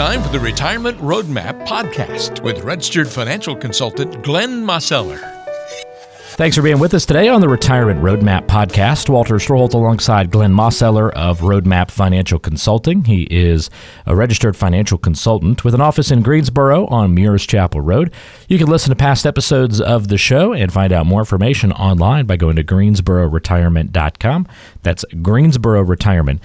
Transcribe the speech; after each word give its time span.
time 0.00 0.22
for 0.22 0.30
the 0.30 0.40
Retirement 0.40 0.96
Roadmap 0.96 1.66
podcast 1.66 2.42
with 2.42 2.60
registered 2.60 3.06
financial 3.06 3.54
consultant 3.54 4.22
Glenn 4.22 4.64
Mosseller. 4.64 5.20
Thanks 6.38 6.56
for 6.56 6.62
being 6.62 6.78
with 6.78 6.94
us 6.94 7.04
today 7.04 7.28
on 7.28 7.42
the 7.42 7.50
Retirement 7.50 8.00
Roadmap 8.00 8.46
podcast. 8.46 9.10
Walter 9.10 9.34
Storholt 9.34 9.74
alongside 9.74 10.30
Glenn 10.30 10.54
Mosseller 10.54 11.12
of 11.12 11.40
Roadmap 11.40 11.90
Financial 11.90 12.38
Consulting. 12.38 13.04
He 13.04 13.24
is 13.24 13.68
a 14.06 14.16
registered 14.16 14.56
financial 14.56 14.96
consultant 14.96 15.66
with 15.66 15.74
an 15.74 15.82
office 15.82 16.10
in 16.10 16.22
Greensboro 16.22 16.86
on 16.86 17.14
Muirs 17.14 17.46
Chapel 17.46 17.82
Road. 17.82 18.10
You 18.48 18.56
can 18.56 18.68
listen 18.68 18.88
to 18.88 18.96
past 18.96 19.26
episodes 19.26 19.82
of 19.82 20.08
the 20.08 20.16
show 20.16 20.54
and 20.54 20.72
find 20.72 20.94
out 20.94 21.04
more 21.04 21.20
information 21.20 21.72
online 21.72 22.24
by 22.24 22.38
going 22.38 22.56
to 22.56 22.64
greensbororetirement.com. 22.64 24.48
That's 24.82 25.04
greensbororetirement.com 25.12 26.40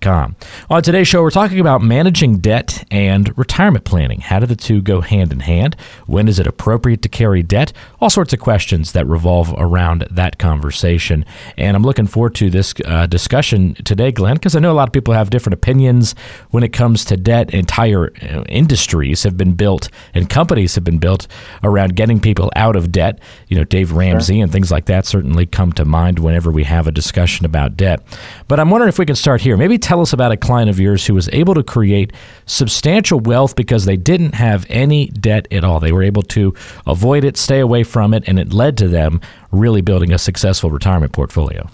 Com. 0.00 0.36
On 0.70 0.82
today's 0.82 1.06
show, 1.06 1.22
we're 1.22 1.30
talking 1.30 1.60
about 1.60 1.82
managing 1.82 2.38
debt 2.38 2.86
and 2.90 3.36
retirement 3.36 3.84
planning. 3.84 4.20
How 4.20 4.38
do 4.38 4.46
the 4.46 4.56
two 4.56 4.80
go 4.80 5.00
hand 5.02 5.32
in 5.32 5.40
hand? 5.40 5.76
When 6.06 6.28
is 6.28 6.38
it 6.38 6.46
appropriate 6.46 7.02
to 7.02 7.10
carry 7.10 7.42
debt? 7.42 7.74
All 8.00 8.08
sorts 8.08 8.32
of 8.32 8.38
questions 8.38 8.92
that 8.92 9.06
revolve 9.06 9.54
around 9.58 10.06
that 10.10 10.38
conversation. 10.38 11.26
And 11.58 11.76
I'm 11.76 11.82
looking 11.82 12.06
forward 12.06 12.34
to 12.36 12.48
this 12.48 12.72
uh, 12.86 13.06
discussion 13.06 13.74
today, 13.84 14.12
Glenn, 14.12 14.36
because 14.36 14.56
I 14.56 14.60
know 14.60 14.72
a 14.72 14.74
lot 14.74 14.88
of 14.88 14.92
people 14.92 15.12
have 15.12 15.28
different 15.28 15.54
opinions 15.54 16.14
when 16.52 16.62
it 16.62 16.72
comes 16.72 17.04
to 17.06 17.16
debt. 17.16 17.52
Entire 17.52 18.12
uh, 18.22 18.44
industries 18.48 19.24
have 19.24 19.36
been 19.36 19.54
built 19.54 19.90
and 20.14 20.30
companies 20.30 20.74
have 20.76 20.84
been 20.84 20.98
built 20.98 21.26
around 21.62 21.96
getting 21.96 22.18
people 22.18 22.50
out 22.56 22.76
of 22.76 22.92
debt. 22.92 23.18
You 23.48 23.58
know, 23.58 23.64
Dave 23.64 23.92
Ramsey 23.92 24.36
sure. 24.36 24.42
and 24.44 24.52
things 24.52 24.70
like 24.70 24.86
that 24.86 25.04
certainly 25.04 25.44
come 25.44 25.72
to 25.72 25.84
mind 25.84 26.18
whenever 26.18 26.50
we 26.50 26.64
have 26.64 26.86
a 26.86 26.92
discussion 26.92 27.44
about 27.44 27.76
debt. 27.76 28.00
But 28.48 28.58
I'm 28.58 28.70
wondering 28.70 28.88
if 28.88 28.98
we 28.98 29.04
can 29.04 29.16
start 29.16 29.42
here 29.42 29.55
Maybe 29.56 29.78
tell 29.78 30.00
us 30.00 30.12
about 30.12 30.32
a 30.32 30.36
client 30.36 30.70
of 30.70 30.78
yours 30.78 31.06
who 31.06 31.14
was 31.14 31.28
able 31.30 31.54
to 31.54 31.62
create 31.62 32.12
substantial 32.46 33.20
wealth 33.20 33.56
because 33.56 33.84
they 33.84 33.96
didn't 33.96 34.34
have 34.34 34.66
any 34.68 35.08
debt 35.08 35.48
at 35.50 35.64
all. 35.64 35.80
They 35.80 35.92
were 35.92 36.02
able 36.02 36.22
to 36.22 36.54
avoid 36.86 37.24
it, 37.24 37.36
stay 37.36 37.60
away 37.60 37.82
from 37.82 38.14
it, 38.14 38.24
and 38.26 38.38
it 38.38 38.52
led 38.52 38.76
to 38.78 38.88
them 38.88 39.20
really 39.52 39.80
building 39.80 40.12
a 40.12 40.18
successful 40.18 40.70
retirement 40.70 41.12
portfolio. 41.12 41.68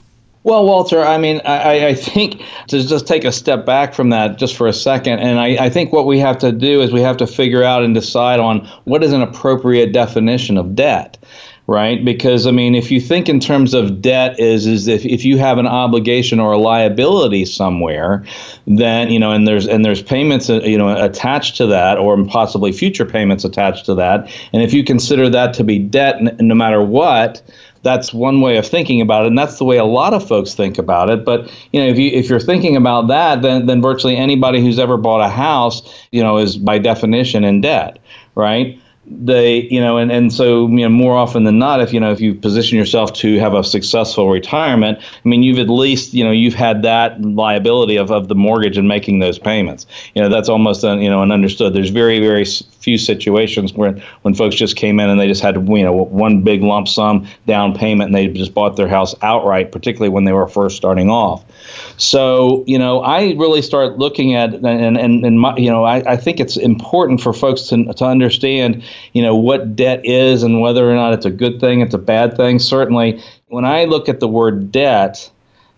Well, 0.44 0.64
Walter, 0.64 1.00
I 1.00 1.18
mean, 1.18 1.40
I, 1.44 1.88
I, 1.88 1.94
think 1.94 2.42
to 2.68 2.82
just 2.82 3.06
take 3.06 3.24
a 3.24 3.30
step 3.30 3.64
back 3.64 3.94
from 3.94 4.10
that 4.10 4.38
just 4.38 4.56
for 4.56 4.66
a 4.66 4.72
second, 4.72 5.20
and 5.20 5.38
I, 5.38 5.66
I, 5.66 5.70
think 5.70 5.92
what 5.92 6.04
we 6.04 6.18
have 6.18 6.38
to 6.38 6.50
do 6.50 6.82
is 6.82 6.92
we 6.92 7.00
have 7.00 7.16
to 7.18 7.28
figure 7.28 7.62
out 7.62 7.84
and 7.84 7.94
decide 7.94 8.40
on 8.40 8.66
what 8.84 9.04
is 9.04 9.12
an 9.12 9.22
appropriate 9.22 9.92
definition 9.92 10.58
of 10.58 10.74
debt 10.74 11.16
right? 11.66 12.04
Because 12.04 12.46
I 12.46 12.50
mean, 12.50 12.74
if 12.74 12.90
you 12.90 13.00
think 13.00 13.28
in 13.28 13.40
terms 13.40 13.74
of 13.74 14.02
debt 14.02 14.38
is 14.38 14.66
is 14.66 14.88
if, 14.88 15.04
if 15.04 15.24
you 15.24 15.38
have 15.38 15.58
an 15.58 15.66
obligation 15.66 16.40
or 16.40 16.52
a 16.52 16.58
liability 16.58 17.44
somewhere, 17.44 18.24
then 18.66 19.10
you 19.10 19.18
know, 19.18 19.32
and 19.32 19.46
there's 19.46 19.66
and 19.66 19.84
there's 19.84 20.02
payments 20.02 20.50
uh, 20.50 20.60
you 20.62 20.78
know 20.78 21.02
attached 21.02 21.56
to 21.56 21.66
that, 21.66 21.98
or 21.98 22.22
possibly 22.26 22.72
future 22.72 23.04
payments 23.04 23.44
attached 23.44 23.86
to 23.86 23.94
that, 23.94 24.30
and 24.52 24.62
if 24.62 24.72
you 24.72 24.84
consider 24.84 25.28
that 25.30 25.54
to 25.54 25.64
be 25.64 25.78
debt, 25.78 26.40
no 26.40 26.54
matter 26.54 26.82
what. 26.82 27.42
That's 27.84 28.14
one 28.14 28.40
way 28.40 28.58
of 28.58 28.64
thinking 28.64 29.00
about 29.00 29.24
it, 29.24 29.28
and 29.30 29.36
that's 29.36 29.58
the 29.58 29.64
way 29.64 29.76
a 29.76 29.84
lot 29.84 30.14
of 30.14 30.24
folks 30.24 30.54
think 30.54 30.78
about 30.78 31.10
it. 31.10 31.24
But 31.24 31.50
you 31.72 31.80
know, 31.80 31.88
if 31.88 31.98
you 31.98 32.12
if 32.12 32.30
you're 32.30 32.38
thinking 32.38 32.76
about 32.76 33.08
that, 33.08 33.42
then 33.42 33.66
then 33.66 33.82
virtually 33.82 34.16
anybody 34.16 34.60
who's 34.60 34.78
ever 34.78 34.96
bought 34.96 35.20
a 35.20 35.28
house, 35.28 35.82
you 36.12 36.22
know, 36.22 36.38
is 36.38 36.56
by 36.56 36.78
definition 36.78 37.42
in 37.42 37.60
debt, 37.60 37.98
right? 38.36 38.80
They 39.04 39.62
you 39.62 39.80
know 39.80 39.98
and, 39.98 40.12
and 40.12 40.32
so 40.32 40.68
you 40.68 40.76
know 40.76 40.88
more 40.88 41.16
often 41.16 41.42
than 41.42 41.58
not 41.58 41.80
if 41.80 41.92
you 41.92 41.98
know 41.98 42.12
if 42.12 42.20
you 42.20 42.34
position 42.34 42.78
yourself 42.78 43.12
to 43.12 43.36
have 43.38 43.52
a 43.52 43.64
successful 43.64 44.30
retirement 44.30 44.98
i 45.02 45.28
mean 45.28 45.42
you've 45.42 45.58
at 45.58 45.68
least 45.68 46.14
you 46.14 46.22
know 46.22 46.30
you've 46.30 46.54
had 46.54 46.82
that 46.82 47.20
liability 47.20 47.96
of, 47.96 48.12
of 48.12 48.28
the 48.28 48.34
mortgage 48.36 48.78
and 48.78 48.86
making 48.86 49.18
those 49.18 49.38
payments. 49.38 49.86
You 50.14 50.22
know 50.22 50.28
that's 50.28 50.48
almost 50.48 50.84
you 50.84 51.10
know 51.10 51.22
an 51.22 51.32
understood 51.32 51.74
there's 51.74 51.90
very 51.90 52.20
very 52.20 52.46
few 52.82 52.98
situations 52.98 53.72
where 53.74 54.00
when 54.22 54.34
folks 54.34 54.56
just 54.56 54.76
came 54.76 54.98
in 54.98 55.08
and 55.08 55.20
they 55.20 55.28
just 55.28 55.42
had 55.42 55.54
you 55.54 55.82
know 55.82 55.92
one 55.92 56.42
big 56.42 56.62
lump 56.62 56.88
sum 56.88 57.26
down 57.46 57.74
payment 57.74 58.08
and 58.08 58.14
they 58.14 58.28
just 58.28 58.54
bought 58.54 58.76
their 58.76 58.88
house 58.88 59.14
outright 59.22 59.70
particularly 59.70 60.08
when 60.08 60.24
they 60.24 60.32
were 60.32 60.48
first 60.48 60.76
starting 60.76 61.08
off 61.08 61.44
so 61.96 62.64
you 62.66 62.78
know 62.78 63.00
i 63.02 63.32
really 63.34 63.62
start 63.62 63.98
looking 63.98 64.34
at 64.34 64.54
and 64.54 64.98
and, 64.98 65.24
and 65.24 65.40
my, 65.40 65.56
you 65.56 65.70
know 65.70 65.84
I, 65.84 66.12
I 66.12 66.16
think 66.16 66.40
it's 66.40 66.56
important 66.56 67.20
for 67.20 67.32
folks 67.32 67.62
to, 67.68 67.92
to 67.92 68.04
understand 68.04 68.82
you 69.12 69.22
know 69.22 69.36
what 69.36 69.76
debt 69.76 70.04
is 70.04 70.42
and 70.42 70.60
whether 70.60 70.90
or 70.90 70.94
not 70.94 71.12
it's 71.12 71.26
a 71.26 71.30
good 71.30 71.60
thing, 71.60 71.80
it's 71.80 71.94
a 71.94 71.98
bad 71.98 72.36
thing. 72.36 72.58
Certainly, 72.58 73.22
when 73.48 73.64
I 73.64 73.84
look 73.84 74.08
at 74.08 74.20
the 74.20 74.28
word 74.28 74.72
debt 74.72 75.30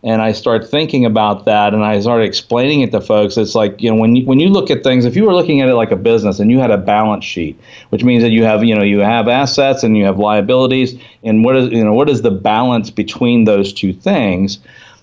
and 0.05 0.21
I 0.21 0.33
start 0.33 0.69
thinking 0.69 1.07
about 1.07 1.47
that 1.47 1.73
and 1.73 1.83
I 1.83 1.99
start 1.99 2.23
explaining 2.23 2.83
it 2.83 2.93
to 2.93 3.01
folks, 3.01 3.39
it's 3.39 3.55
like, 3.55 3.81
you 3.81 3.91
know, 3.91 3.97
when 3.97 4.17
you, 4.17 4.27
when 4.27 4.39
you 4.39 4.51
look 4.51 4.71
at 4.71 4.85
things, 4.85 5.07
if 5.07 5.17
you 5.17 5.25
were 5.25 5.35
looking 5.35 5.63
at 5.63 5.69
it 5.71 5.75
like 5.75 5.91
a 5.91 5.97
business 5.97 6.39
and 6.39 6.51
you 6.51 6.59
had 6.59 6.71
a 6.71 6.77
balance 6.77 7.25
sheet, 7.25 7.59
which 7.89 8.05
means 8.05 8.23
that 8.23 8.31
you 8.31 8.45
have, 8.45 8.63
you 8.63 8.75
know, 8.75 8.85
you 8.85 8.99
have 8.99 9.29
assets 9.29 9.83
and 9.83 9.97
you 9.97 10.05
have 10.05 10.19
liabilities, 10.19 11.01
and 11.23 11.43
what 11.43 11.57
is, 11.57 11.71
you 11.71 11.83
know, 11.83 11.95
what 11.95 12.11
is 12.11 12.21
the 12.21 12.31
balance 12.31 12.91
between 12.91 13.45
those 13.45 13.73
two 13.73 13.95
things? 13.95 14.59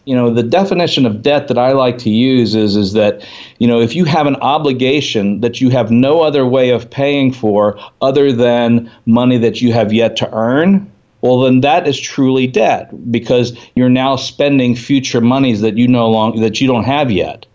you 0.06 0.16
know 0.16 0.34
the 0.34 0.41
definition 0.41 1.06
of 1.06 1.22
debt 1.22 1.47
that 1.47 1.59
I 1.59 1.73
like 1.73 2.00
to 2.00 2.09
use 2.09 2.56
is 2.56 2.75
is 2.75 2.94
that 2.94 3.23
you 3.59 3.68
know 3.68 3.79
if 3.79 3.95
you 3.95 4.03
have 4.06 4.25
an 4.25 4.35
obligation 4.38 5.41
that 5.41 5.62
you 5.62 5.69
have 5.69 5.91
no 5.91 6.22
other 6.22 6.44
way 6.44 6.72
of 6.72 6.89
paying 6.89 7.31
for 7.31 7.79
other 8.01 8.31
than 8.31 8.91
money 9.06 9.38
that 9.38 9.62
you 9.62 9.73
have 9.73 9.94
yet 9.94 10.16
to 10.18 10.33
earn 10.33 10.91
well 11.22 11.40
then 11.42 11.62
that 11.62 11.88
is 11.88 12.00
truly 12.00 12.48
debt 12.48 12.90
because 13.12 13.58
you're 13.76 13.90
now 13.90 14.16
spending 14.16 14.76
future 14.76 15.22
monies 15.22 15.62
that 15.62 15.78
you 15.78 15.88
no 15.88 16.09
longer 16.09 16.40
that 16.40 16.59
you 16.59 16.68
don't 16.68 16.84
have 16.84 17.12
yet 17.12 17.46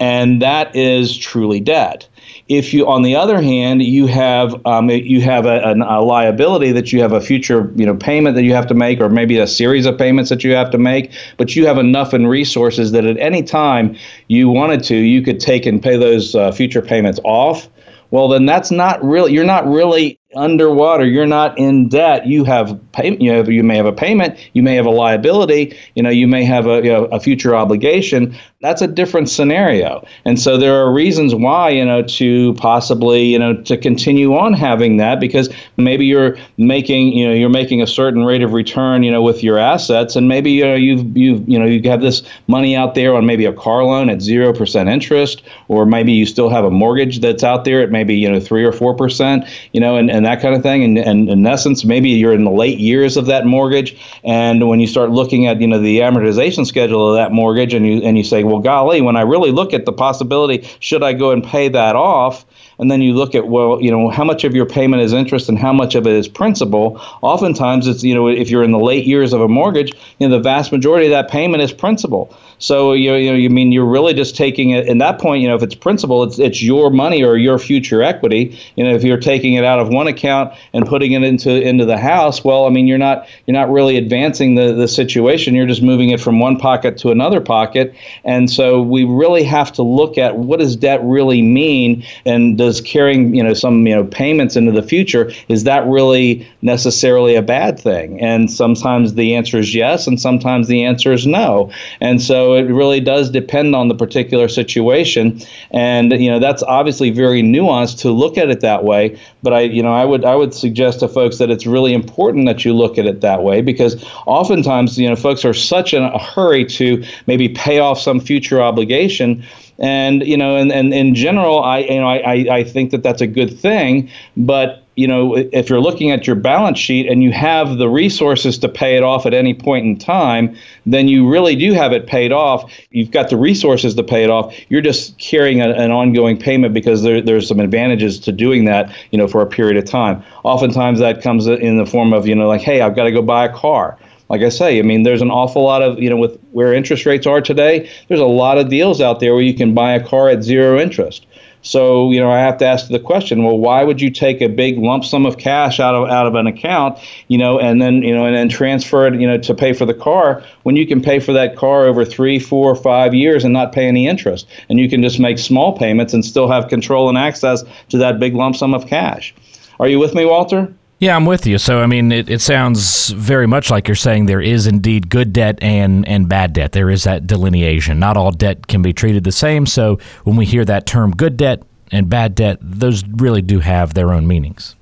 and 0.00 0.40
that 0.42 0.74
is 0.76 1.16
truly 1.16 1.60
debt 1.60 2.08
if 2.48 2.72
you, 2.72 2.88
on 2.88 3.02
the 3.02 3.14
other 3.14 3.42
hand, 3.42 3.82
you 3.82 4.06
have 4.06 4.54
um, 4.66 4.88
you 4.88 5.20
have 5.20 5.44
a, 5.44 5.74
a, 5.74 6.00
liability 6.00 6.72
that 6.72 6.92
you 6.92 7.00
have 7.02 7.12
a 7.12 7.20
future 7.20 7.70
you 7.76 7.84
know 7.84 7.94
payment 7.94 8.36
that 8.36 8.42
you 8.42 8.54
have 8.54 8.66
to 8.68 8.74
make, 8.74 9.00
or 9.00 9.10
maybe 9.10 9.38
a 9.38 9.46
series 9.46 9.84
of 9.84 9.98
payments 9.98 10.30
that 10.30 10.42
you 10.42 10.54
have 10.54 10.70
to 10.70 10.78
make, 10.78 11.12
but 11.36 11.54
you 11.54 11.66
have 11.66 11.76
enough 11.76 12.14
in 12.14 12.26
resources 12.26 12.92
that 12.92 13.04
at 13.04 13.18
any 13.18 13.42
time 13.42 13.96
you 14.28 14.48
wanted 14.48 14.82
to, 14.84 14.96
you 14.96 15.20
could 15.22 15.40
take 15.40 15.66
and 15.66 15.82
pay 15.82 15.96
those 15.96 16.34
uh, 16.34 16.50
future 16.50 16.80
payments 16.80 17.20
off. 17.24 17.68
Well, 18.10 18.28
then 18.28 18.46
that's 18.46 18.70
not 18.70 19.02
really 19.04 19.32
you're 19.32 19.44
not 19.44 19.66
really 19.66 20.17
underwater 20.36 21.06
you're 21.06 21.26
not 21.26 21.58
in 21.58 21.88
debt 21.88 22.26
you 22.26 22.44
have 22.44 22.78
payment 22.92 23.22
you 23.22 23.30
have 23.30 23.48
you 23.48 23.64
may 23.64 23.76
have 23.76 23.86
a 23.86 23.92
payment 23.92 24.38
you 24.52 24.62
may 24.62 24.74
have 24.74 24.84
a 24.84 24.90
liability 24.90 25.74
you 25.94 26.02
know 26.02 26.10
you 26.10 26.28
may 26.28 26.44
have 26.44 26.66
a, 26.66 26.76
you 26.84 26.90
know, 26.92 27.06
a 27.06 27.18
future 27.18 27.56
obligation 27.56 28.36
that's 28.60 28.82
a 28.82 28.88
different 28.88 29.30
scenario. 29.30 30.04
And 30.24 30.40
so 30.40 30.58
there 30.58 30.74
are 30.74 30.92
reasons 30.92 31.32
why 31.32 31.70
you 31.70 31.84
know 31.84 32.02
to 32.02 32.54
possibly 32.54 33.22
you 33.22 33.38
know 33.38 33.54
to 33.62 33.76
continue 33.76 34.34
on 34.34 34.52
having 34.52 34.96
that 34.96 35.20
because 35.20 35.48
maybe 35.76 36.06
you're 36.06 36.36
making 36.56 37.12
you 37.12 37.28
know 37.28 37.32
you're 37.32 37.48
making 37.50 37.82
a 37.82 37.86
certain 37.86 38.24
rate 38.24 38.42
of 38.42 38.54
return 38.54 39.04
you 39.04 39.12
know 39.12 39.22
with 39.22 39.44
your 39.44 39.58
assets. 39.58 40.16
And 40.16 40.26
maybe 40.26 40.50
you 40.50 40.64
know 40.64 40.74
you've 40.74 41.16
you've 41.16 41.48
you 41.48 41.56
know 41.56 41.66
you 41.66 41.88
have 41.88 42.00
this 42.00 42.22
money 42.48 42.74
out 42.74 42.96
there 42.96 43.14
on 43.14 43.26
maybe 43.26 43.44
a 43.44 43.52
car 43.52 43.84
loan 43.84 44.10
at 44.10 44.18
0% 44.18 44.90
interest 44.90 45.42
or 45.68 45.86
maybe 45.86 46.10
you 46.10 46.26
still 46.26 46.48
have 46.48 46.64
a 46.64 46.70
mortgage 46.70 47.20
that's 47.20 47.44
out 47.44 47.64
there 47.64 47.80
at 47.80 47.92
maybe 47.92 48.16
you 48.16 48.28
know 48.28 48.40
3 48.40 48.64
or 48.64 48.72
4% 48.72 49.48
you 49.72 49.80
know 49.80 49.96
and 49.96 50.10
and 50.10 50.26
that 50.26 50.42
kind 50.42 50.56
of 50.56 50.64
thing. 50.64 50.82
And, 50.82 50.98
and 50.98 51.28
in 51.28 51.46
essence, 51.46 51.84
maybe 51.84 52.08
you're 52.08 52.34
in 52.34 52.42
the 52.42 52.50
late 52.50 52.80
years 52.80 53.16
of 53.16 53.26
that 53.26 53.46
mortgage, 53.46 53.96
and 54.24 54.68
when 54.68 54.80
you 54.80 54.88
start 54.88 55.10
looking 55.10 55.46
at 55.46 55.60
you 55.60 55.68
know 55.68 55.80
the 55.80 56.00
amortization 56.00 56.66
schedule 56.66 57.10
of 57.10 57.14
that 57.14 57.30
mortgage, 57.30 57.72
and 57.72 57.86
you 57.86 58.02
and 58.02 58.18
you 58.18 58.24
say, 58.24 58.47
well, 58.48 58.60
golly, 58.60 59.00
when 59.00 59.16
I 59.16 59.22
really 59.22 59.50
look 59.50 59.72
at 59.72 59.84
the 59.84 59.92
possibility, 59.92 60.68
should 60.80 61.02
I 61.02 61.12
go 61.12 61.30
and 61.30 61.42
pay 61.42 61.68
that 61.68 61.96
off? 61.96 62.44
And 62.78 62.90
then 62.90 63.02
you 63.02 63.14
look 63.14 63.34
at 63.34 63.48
well 63.48 63.80
you 63.80 63.90
know 63.90 64.08
how 64.08 64.24
much 64.24 64.44
of 64.44 64.54
your 64.54 64.66
payment 64.66 65.02
is 65.02 65.12
interest 65.12 65.48
and 65.48 65.58
how 65.58 65.72
much 65.72 65.94
of 65.94 66.06
it 66.06 66.12
is 66.12 66.28
principal. 66.28 67.00
Oftentimes 67.22 67.86
it's 67.86 68.02
you 68.02 68.14
know 68.14 68.28
if 68.28 68.50
you're 68.50 68.62
in 68.62 68.72
the 68.72 68.78
late 68.78 69.06
years 69.06 69.32
of 69.32 69.40
a 69.40 69.48
mortgage 69.48 69.92
you 70.18 70.28
know 70.28 70.36
the 70.36 70.42
vast 70.42 70.72
majority 70.72 71.06
of 71.06 71.10
that 71.10 71.30
payment 71.30 71.62
is 71.62 71.72
principal. 71.72 72.36
So 72.60 72.92
you 72.92 73.10
know, 73.10 73.16
you 73.16 73.30
know 73.30 73.36
you 73.36 73.50
mean 73.50 73.72
you're 73.72 73.86
really 73.86 74.14
just 74.14 74.36
taking 74.36 74.70
it 74.70 74.86
in 74.86 74.98
that 74.98 75.18
point 75.18 75.42
you 75.42 75.48
know 75.48 75.56
if 75.56 75.62
it's 75.62 75.74
principal 75.74 76.22
it's 76.22 76.38
it's 76.38 76.62
your 76.62 76.90
money 76.90 77.22
or 77.24 77.36
your 77.36 77.58
future 77.58 78.02
equity. 78.02 78.58
You 78.76 78.84
know 78.84 78.94
if 78.94 79.02
you're 79.02 79.18
taking 79.18 79.54
it 79.54 79.64
out 79.64 79.80
of 79.80 79.88
one 79.88 80.06
account 80.06 80.54
and 80.72 80.86
putting 80.86 81.12
it 81.12 81.22
into 81.22 81.50
into 81.50 81.84
the 81.84 81.98
house 81.98 82.44
well 82.44 82.66
I 82.66 82.70
mean 82.70 82.86
you're 82.86 82.98
not 82.98 83.28
you're 83.46 83.56
not 83.56 83.70
really 83.70 83.96
advancing 83.96 84.54
the 84.54 84.72
the 84.72 84.88
situation. 84.88 85.54
You're 85.54 85.66
just 85.66 85.82
moving 85.82 86.10
it 86.10 86.20
from 86.20 86.40
one 86.40 86.58
pocket 86.58 86.98
to 86.98 87.10
another 87.10 87.40
pocket. 87.40 87.94
And 88.24 88.50
so 88.50 88.80
we 88.80 89.04
really 89.04 89.42
have 89.44 89.72
to 89.72 89.82
look 89.82 90.18
at 90.18 90.36
what 90.36 90.60
does 90.60 90.76
debt 90.76 91.00
really 91.02 91.42
mean? 91.42 92.04
And 92.24 92.56
does 92.58 92.67
does 92.68 92.82
carrying 92.82 93.34
you 93.34 93.42
know 93.42 93.54
some 93.54 93.86
you 93.86 93.94
know 93.94 94.04
payments 94.04 94.54
into 94.54 94.72
the 94.72 94.82
future 94.82 95.32
is 95.48 95.64
that 95.64 95.86
really 95.86 96.46
necessarily 96.60 97.34
a 97.34 97.40
bad 97.40 97.80
thing? 97.80 98.20
And 98.20 98.50
sometimes 98.50 99.14
the 99.14 99.34
answer 99.34 99.58
is 99.58 99.74
yes, 99.74 100.06
and 100.06 100.20
sometimes 100.20 100.68
the 100.68 100.84
answer 100.84 101.12
is 101.12 101.26
no. 101.26 101.72
And 102.00 102.20
so 102.20 102.54
it 102.54 102.64
really 102.64 103.00
does 103.00 103.30
depend 103.30 103.74
on 103.74 103.88
the 103.88 103.94
particular 103.94 104.48
situation. 104.48 105.40
And 105.70 106.12
you 106.12 106.30
know 106.30 106.38
that's 106.38 106.62
obviously 106.62 107.10
very 107.10 107.42
nuanced 107.42 108.00
to 108.00 108.10
look 108.10 108.36
at 108.36 108.50
it 108.50 108.60
that 108.60 108.84
way. 108.84 109.18
But 109.42 109.54
I 109.54 109.60
you 109.60 109.82
know 109.82 109.94
I 109.94 110.04
would 110.04 110.24
I 110.26 110.34
would 110.34 110.52
suggest 110.52 111.00
to 111.00 111.08
folks 111.08 111.38
that 111.38 111.50
it's 111.50 111.66
really 111.66 111.94
important 111.94 112.46
that 112.46 112.64
you 112.66 112.74
look 112.74 112.98
at 112.98 113.06
it 113.06 113.22
that 113.22 113.42
way 113.42 113.62
because 113.62 114.04
oftentimes 114.26 114.98
you 114.98 115.08
know 115.08 115.16
folks 115.16 115.44
are 115.44 115.54
such 115.54 115.94
in 115.94 116.02
a 116.02 116.18
hurry 116.18 116.66
to 116.66 117.02
maybe 117.26 117.48
pay 117.48 117.78
off 117.78 117.98
some 117.98 118.20
future 118.20 118.60
obligation 118.60 119.42
And 119.78 120.26
you 120.26 120.36
know, 120.36 120.56
and, 120.56 120.72
and 120.72 120.92
in 120.92 121.14
general, 121.14 121.62
I 121.62 121.78
you 121.78 122.00
know 122.00 122.08
I, 122.08 122.46
I 122.50 122.64
think 122.64 122.90
that 122.90 123.02
that's 123.02 123.20
a 123.20 123.26
good 123.26 123.58
thing. 123.58 124.10
But 124.36 124.82
you 124.98 125.06
know, 125.06 125.36
if 125.36 125.70
you're 125.70 125.80
looking 125.80 126.10
at 126.10 126.26
your 126.26 126.34
balance 126.34 126.76
sheet 126.76 127.06
and 127.06 127.22
you 127.22 127.30
have 127.30 127.78
the 127.78 127.88
resources 127.88 128.58
to 128.58 128.68
pay 128.68 128.96
it 128.96 129.04
off 129.04 129.26
at 129.26 129.32
any 129.32 129.54
point 129.54 129.86
in 129.86 129.96
time, 129.96 130.56
then 130.86 131.06
you 131.06 131.28
really 131.28 131.54
do 131.54 131.72
have 131.72 131.92
it 131.92 132.08
paid 132.08 132.32
off. 132.32 132.68
You've 132.90 133.12
got 133.12 133.30
the 133.30 133.36
resources 133.36 133.94
to 133.94 134.02
pay 134.02 134.24
it 134.24 134.30
off. 134.30 134.52
You're 134.68 134.80
just 134.80 135.16
carrying 135.18 135.60
a, 135.60 135.68
an 135.68 135.92
ongoing 135.92 136.36
payment 136.36 136.74
because 136.74 137.04
there, 137.04 137.22
there's 137.22 137.46
some 137.46 137.60
advantages 137.60 138.18
to 138.18 138.32
doing 138.32 138.64
that, 138.64 138.92
you 139.12 139.18
know, 139.18 139.28
for 139.28 139.40
a 139.40 139.46
period 139.46 139.76
of 139.76 139.84
time. 139.84 140.20
Oftentimes 140.42 140.98
that 140.98 141.22
comes 141.22 141.46
in 141.46 141.76
the 141.76 141.86
form 141.86 142.12
of, 142.12 142.26
you 142.26 142.34
know, 142.34 142.48
like, 142.48 142.62
hey, 142.62 142.80
I've 142.80 142.96
got 142.96 143.04
to 143.04 143.12
go 143.12 143.22
buy 143.22 143.44
a 143.44 143.54
car 143.54 143.96
like 144.28 144.42
I 144.42 144.48
say, 144.50 144.78
I 144.78 144.82
mean, 144.82 145.02
there's 145.02 145.22
an 145.22 145.30
awful 145.30 145.62
lot 145.62 145.82
of, 145.82 145.98
you 145.98 146.10
know, 146.10 146.16
with 146.16 146.38
where 146.52 146.72
interest 146.72 147.06
rates 147.06 147.26
are 147.26 147.40
today, 147.40 147.90
there's 148.08 148.20
a 148.20 148.26
lot 148.26 148.58
of 148.58 148.68
deals 148.68 149.00
out 149.00 149.20
there 149.20 149.34
where 149.34 149.42
you 149.42 149.54
can 149.54 149.74
buy 149.74 149.92
a 149.92 150.04
car 150.04 150.28
at 150.28 150.42
zero 150.42 150.78
interest. 150.78 151.26
So, 151.62 152.12
you 152.12 152.20
know, 152.20 152.30
I 152.30 152.38
have 152.38 152.58
to 152.58 152.66
ask 152.66 152.88
the 152.88 153.00
question, 153.00 153.42
well, 153.42 153.58
why 153.58 153.82
would 153.82 154.00
you 154.00 154.10
take 154.10 154.40
a 154.40 154.48
big 154.48 154.78
lump 154.78 155.04
sum 155.04 155.26
of 155.26 155.38
cash 155.38 155.80
out 155.80 155.94
of 155.94 156.08
out 156.08 156.26
of 156.26 156.34
an 156.34 156.46
account, 156.46 156.98
you 157.26 157.36
know, 157.36 157.58
and 157.58 157.82
then, 157.82 158.02
you 158.02 158.14
know, 158.14 158.26
and 158.26 158.36
then 158.36 158.48
transfer 158.48 159.06
it, 159.08 159.20
you 159.20 159.26
know, 159.26 159.38
to 159.38 159.54
pay 159.54 159.72
for 159.72 159.84
the 159.84 159.94
car 159.94 160.42
when 160.62 160.76
you 160.76 160.86
can 160.86 161.02
pay 161.02 161.18
for 161.18 161.32
that 161.32 161.56
car 161.56 161.84
over 161.86 162.04
three, 162.04 162.38
four, 162.38 162.76
five 162.76 163.12
years 163.12 163.44
and 163.44 163.52
not 163.52 163.72
pay 163.72 163.88
any 163.88 164.06
interest. 164.06 164.46
And 164.68 164.78
you 164.78 164.88
can 164.88 165.02
just 165.02 165.18
make 165.18 165.38
small 165.38 165.76
payments 165.76 166.14
and 166.14 166.24
still 166.24 166.48
have 166.48 166.68
control 166.68 167.08
and 167.08 167.18
access 167.18 167.64
to 167.88 167.98
that 167.98 168.20
big 168.20 168.34
lump 168.34 168.54
sum 168.54 168.72
of 168.72 168.86
cash. 168.86 169.34
Are 169.80 169.88
you 169.88 169.98
with 169.98 170.14
me, 170.14 170.24
Walter? 170.24 170.72
Yeah, 171.00 171.14
I'm 171.14 171.26
with 171.26 171.46
you. 171.46 171.58
So, 171.58 171.80
I 171.80 171.86
mean, 171.86 172.10
it, 172.10 172.28
it 172.28 172.40
sounds 172.40 173.10
very 173.10 173.46
much 173.46 173.70
like 173.70 173.86
you're 173.86 173.94
saying 173.94 174.26
there 174.26 174.40
is 174.40 174.66
indeed 174.66 175.08
good 175.08 175.32
debt 175.32 175.58
and, 175.62 176.06
and 176.08 176.28
bad 176.28 176.52
debt. 176.52 176.72
There 176.72 176.90
is 176.90 177.04
that 177.04 177.26
delineation. 177.26 178.00
Not 178.00 178.16
all 178.16 178.32
debt 178.32 178.66
can 178.66 178.82
be 178.82 178.92
treated 178.92 179.22
the 179.22 179.30
same. 179.30 179.64
So, 179.64 179.98
when 180.24 180.36
we 180.36 180.44
hear 180.44 180.64
that 180.64 180.86
term 180.86 181.12
good 181.12 181.36
debt 181.36 181.62
and 181.92 182.10
bad 182.10 182.34
debt, 182.34 182.58
those 182.60 183.04
really 183.06 183.42
do 183.42 183.60
have 183.60 183.94
their 183.94 184.12
own 184.12 184.26
meanings. 184.26 184.74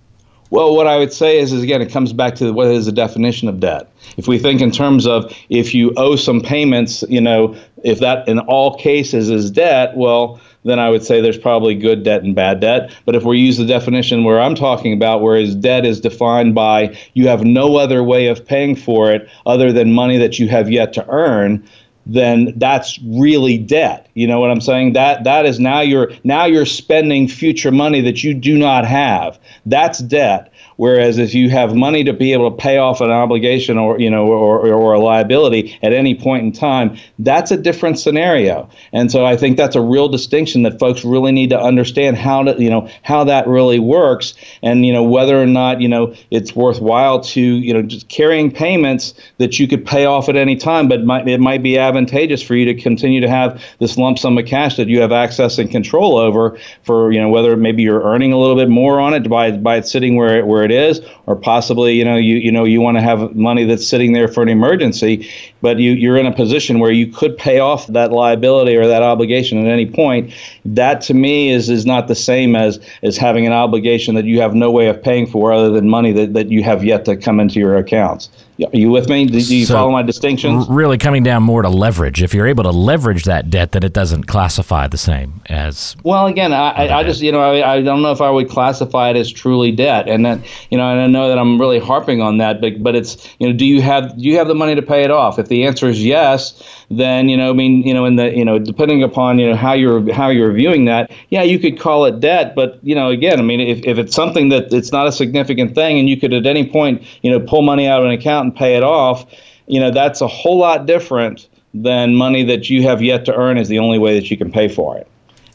Well, 0.51 0.75
what 0.77 0.87
I 0.87 0.97
would 0.97 1.13
say 1.13 1.39
is, 1.39 1.53
is 1.53 1.63
again, 1.63 1.83
it 1.83 1.91
comes 1.91 2.13
back 2.13 2.37
to 2.37 2.53
what 2.53 2.69
is 2.69 2.87
the 2.87 2.93
definition 2.93 3.49
of 3.49 3.61
debt. 3.61 3.91
If 4.17 4.29
we 4.29 4.39
think 4.39 4.61
in 4.61 4.71
terms 4.71 5.07
of 5.07 5.35
if 5.49 5.75
you 5.75 5.93
owe 5.97 6.17
some 6.17 6.41
payments, 6.41 7.03
you 7.09 7.21
know, 7.21 7.57
if 7.83 7.99
that 7.99 8.29
in 8.29 8.39
all 8.39 8.77
cases 8.77 9.29
is 9.29 9.51
debt, 9.51 9.97
well, 9.97 10.41
then 10.65 10.79
I 10.79 10.91
would 10.91 11.05
say 11.05 11.21
there's 11.21 11.39
probably 11.39 11.75
good 11.75 12.03
debt 12.03 12.23
and 12.23 12.35
bad 12.35 12.61
debt. 12.61 12.95
But 13.05 13.15
if 13.15 13.25
we 13.25 13.39
use 13.39 13.57
the 13.57 13.65
definition 13.65 14.25
where 14.25 14.41
I'm 14.41 14.55
talking 14.55 14.93
about, 14.93 15.23
whereas 15.23 15.55
debt 15.55 15.87
is 15.87 16.01
defined 16.01 16.55
by 16.55 16.97
you 17.15 17.29
have 17.29 17.45
no 17.45 17.77
other 17.77 18.03
way 18.03 18.27
of 18.27 18.45
paying 18.45 18.77
for 18.77 19.13
it 19.13 19.29
other 19.47 19.73
than 19.73 19.93
money 19.93 20.19
that 20.19 20.39
you 20.39 20.49
have 20.49 20.71
yet 20.71 20.93
to 20.95 21.09
earn, 21.09 21.67
then 22.07 22.55
that's 22.57 22.99
really 23.03 23.59
debt. 23.59 24.09
You 24.15 24.27
know 24.27 24.39
what 24.39 24.51
I'm 24.51 24.61
saying? 24.61 24.93
That 24.93 25.25
that 25.25 25.45
is 25.45 25.59
now 25.59 25.81
you're 25.81 26.13
now 26.25 26.45
you're 26.45 26.65
spending 26.67 27.29
future 27.29 27.73
money 27.73 28.01
that 28.03 28.23
you 28.23 28.33
do 28.33 28.57
not 28.57 28.87
have. 28.87 29.39
That's 29.67 29.99
debt. 29.99 30.53
Whereas 30.77 31.19
if 31.19 31.35
you 31.35 31.49
have 31.51 31.75
money 31.75 32.05
to 32.05 32.13
be 32.13 32.35
able 32.35 32.51
to 32.51 32.57
pay 32.57 32.79
off 32.79 33.01
an 33.01 33.11
obligation 33.11 33.79
or 33.79 33.99
you 33.99 34.11
know 34.11 34.27
or, 34.27 34.73
or 34.73 34.93
a 34.93 35.01
liability 35.01 35.79
at 35.83 35.93
any 35.93 36.15
point 36.15 36.45
in 36.45 36.53
time, 36.53 36.99
that's 37.19 37.51
a 37.51 37.57
different 37.57 37.99
scenario. 37.99 38.69
And 38.93 39.11
so 39.11 39.25
I 39.25 39.37
think 39.37 39.57
that's 39.57 39.75
a 39.75 39.81
real 39.81 40.09
distinction 40.09 40.63
that 40.63 40.79
folks 40.79 41.05
really 41.05 41.33
need 41.33 41.51
to 41.51 41.59
understand 41.59 42.17
how 42.17 42.43
to 42.45 42.63
you 42.63 42.71
know 42.71 42.89
how 43.03 43.25
that 43.25 43.49
really 43.49 43.79
works 43.79 44.35
and 44.63 44.87
you 44.87 44.93
know 44.93 45.03
whether 45.03 45.41
or 45.41 45.47
not 45.47 45.81
you 45.81 45.89
know 45.89 46.15
it's 46.31 46.55
worthwhile 46.55 47.21
to 47.21 47.41
you 47.41 47.73
know 47.73 47.83
just 47.83 48.09
carrying 48.09 48.51
payments 48.51 49.15
that 49.39 49.59
you 49.59 49.67
could 49.67 49.85
pay 49.85 50.05
off 50.05 50.29
at 50.29 50.37
any 50.37 50.57
time, 50.57 50.89
but 50.89 51.05
might, 51.05 51.27
it 51.27 51.41
might 51.41 51.63
be 51.63 51.79
advantageous 51.97 52.43
for 52.43 52.55
you 52.55 52.65
to 52.67 52.75
continue 52.75 53.21
to 53.21 53.29
have 53.29 53.63
this 53.79 53.97
lump 53.97 54.19
sum 54.19 54.37
of 54.39 54.47
cash 54.47 54.77
that 54.77 54.89
you 54.89 55.01
have 55.01 55.13
access 55.13 55.59
and 55.59 55.71
control 55.71 56.19
over 56.19 56.59
for 56.83 57.13
you 57.13 57.21
know 57.21 57.29
whether 57.29 57.57
maybe 57.57 57.83
you're 57.83 58.03
earning 58.03 58.33
a 58.33 58.39
little 58.39 58.57
bit 58.57 58.69
more 58.69 59.01
on 59.01 59.15
it 59.15 59.29
by 59.29 59.51
by 59.51 59.77
it 59.77 59.87
sitting 59.87 60.17
where 60.17 60.45
where 60.45 60.63
it 60.63 60.71
is, 60.71 61.01
or 61.27 61.37
possibly 61.37 61.95
you 61.95 62.05
know 62.05 62.17
you 62.17 62.37
you 62.37 62.53
know 62.53 62.65
you 62.65 62.81
want 62.81 62.97
to 62.97 63.03
have 63.03 63.35
money 63.35 63.65
that's 63.65 63.87
sitting 63.87 64.13
there 64.13 64.29
for 64.29 64.43
an 64.43 64.49
emergency, 64.49 65.29
but 65.63 65.79
you 65.79 65.93
you're 65.93 66.17
in 66.17 66.27
a 66.27 66.35
position 66.35 66.79
where 66.79 66.93
you 66.93 67.07
could 67.07 67.37
pay 67.37 67.59
off 67.59 67.87
that 67.89 68.13
liability 68.13 68.77
or 68.77 68.87
that 68.87 69.03
obligation 69.03 69.59
at 69.59 69.71
any 69.71 69.87
point. 69.87 70.33
That 70.65 71.01
to 71.03 71.15
me 71.15 71.51
is 71.51 71.71
is 71.71 71.87
not 71.87 72.09
the 72.09 72.15
same 72.15 72.55
as 72.55 72.79
as 73.03 73.17
having 73.17 73.47
an 73.47 73.53
obligation 73.53 74.15
that 74.17 74.25
you 74.25 74.41
have 74.41 74.55
no 74.55 74.71
way 74.71 74.89
of 74.89 75.03
paying 75.03 75.27
for 75.27 75.53
other 75.53 75.71
than 75.71 75.89
money 75.89 76.13
that, 76.13 76.35
that 76.35 76.51
you 76.51 76.63
have 76.63 76.85
yet 76.85 77.05
to 77.07 77.17
come 77.17 77.41
into 77.41 77.59
your 77.59 77.77
accounts. 77.77 78.29
Are 78.59 78.71
you 78.73 78.91
with 78.91 79.09
me? 79.11 79.27
Do, 79.27 79.39
you 79.39 79.67
so 79.67 79.75
follow 79.75 79.91
my 79.91 80.03
distinctions? 80.03 80.67
Really 80.69 80.97
coming 80.97 81.23
down 81.23 81.43
more 81.43 81.61
to 81.61 81.69
leverage. 81.69 82.23
If 82.23 82.33
you're 82.33 82.47
able 82.47 82.65
to 82.65 82.71
leverage 82.71 83.25
that 83.25 83.51
debt, 83.51 83.73
then 83.73 83.83
it 83.83 83.93
doesn't 83.93 84.25
classify 84.25 84.87
the 84.89 84.97
same 84.97 85.43
as. 85.47 85.95
Well, 86.05 86.27
again, 86.27 86.55
I, 86.55 86.89
I 86.89 87.03
just, 87.03 87.21
you 87.21 87.33
know, 87.33 87.41
I, 87.41 87.75
I 87.75 87.83
don't 87.83 88.01
know 88.01 88.13
if 88.13 88.23
I 88.23 88.31
would 88.31 88.49
classify 88.49 89.11
it 89.11 89.17
as 89.17 89.31
truly 89.31 89.73
debt. 89.73 90.09
And 90.09 90.25
then, 90.25 90.43
you 90.71 90.79
know, 90.79 90.91
and 90.91 91.01
I 91.01 91.07
know 91.07 91.29
that 91.29 91.39
I'm 91.39 91.61
really 91.61 91.79
harping 91.79 92.23
on 92.23 92.39
that, 92.39 92.63
but, 92.63 92.83
but 92.83 92.95
it's, 92.95 93.29
you 93.39 93.47
know, 93.47 93.55
do 93.55 93.67
you 93.67 93.83
have, 93.83 94.17
do 94.17 94.23
you 94.23 94.39
have 94.39 94.49
the 94.49 94.55
money 94.55 94.75
to 94.75 94.83
pay 94.83 95.05
it 95.05 95.11
off? 95.11 95.39
If 95.39 95.49
the 95.49 95.65
answer 95.65 95.87
is 95.89 96.03
yes, 96.03 96.63
then, 96.91 97.29
you 97.29 97.37
know, 97.37 97.51
I 97.51 97.53
mean, 97.53 97.83
you 97.83 97.93
know, 97.93 98.07
in 98.07 98.17
the, 98.17 98.35
you 98.35 98.45
know, 98.45 98.59
depending 98.59 99.03
upon, 99.03 99.39
you 99.39 99.51
know, 99.51 99.57
how 99.57 99.75
you're, 99.75 100.13
how 100.15 100.31
you're 100.31 100.53
viewing 100.53 100.87
that, 100.87 101.11
yeah, 101.29 101.43
you 101.43 101.59
could 101.59 101.79
call 101.79 102.07
it 102.07 102.21
debt, 102.21 102.55
but, 102.55 102.79
you 102.83 102.95
know, 102.95 103.11
again, 103.11 103.39
I 103.39 103.43
mean, 103.43 103.61
if, 103.61 103.85
if 103.85 103.99
it's 103.99 104.15
something 104.15 104.49
that 104.49 104.73
it's 104.73 104.93
not 104.93 105.07
a 105.07 105.13
significant 105.13 105.75
thing 105.75 105.99
and 105.99 106.09
you 106.09 106.19
could 106.19 106.33
at 106.33 106.47
any 106.47 106.67
point, 106.67 107.03
you 107.23 107.31
know, 107.31 107.41
pull 107.41 107.61
money 107.61 107.87
out 107.87 108.01
of 108.01 108.07
an 108.07 108.13
account 108.13 108.46
and 108.47 108.57
pay 108.57 108.77
it 108.77 108.83
off, 108.83 109.27
you 109.67 109.81
know, 109.81 109.91
that's 109.91 110.21
a 110.21 110.29
whole 110.29 110.59
lot 110.59 110.87
different 110.87 111.49
than 111.75 112.15
money 112.15 112.45
that 112.45 112.71
you 112.71 112.83
have 112.85 113.03
yet 113.03 113.27
to 113.27 113.35
earn 113.35 113.59
is 113.59 113.69
the 113.69 113.79
only 113.79 113.99
way 113.99 114.15
that 114.19 114.31
you 114.31 114.37
can 114.37 114.51
pay 114.51 114.69
for 114.69 114.97
it. 114.97 115.07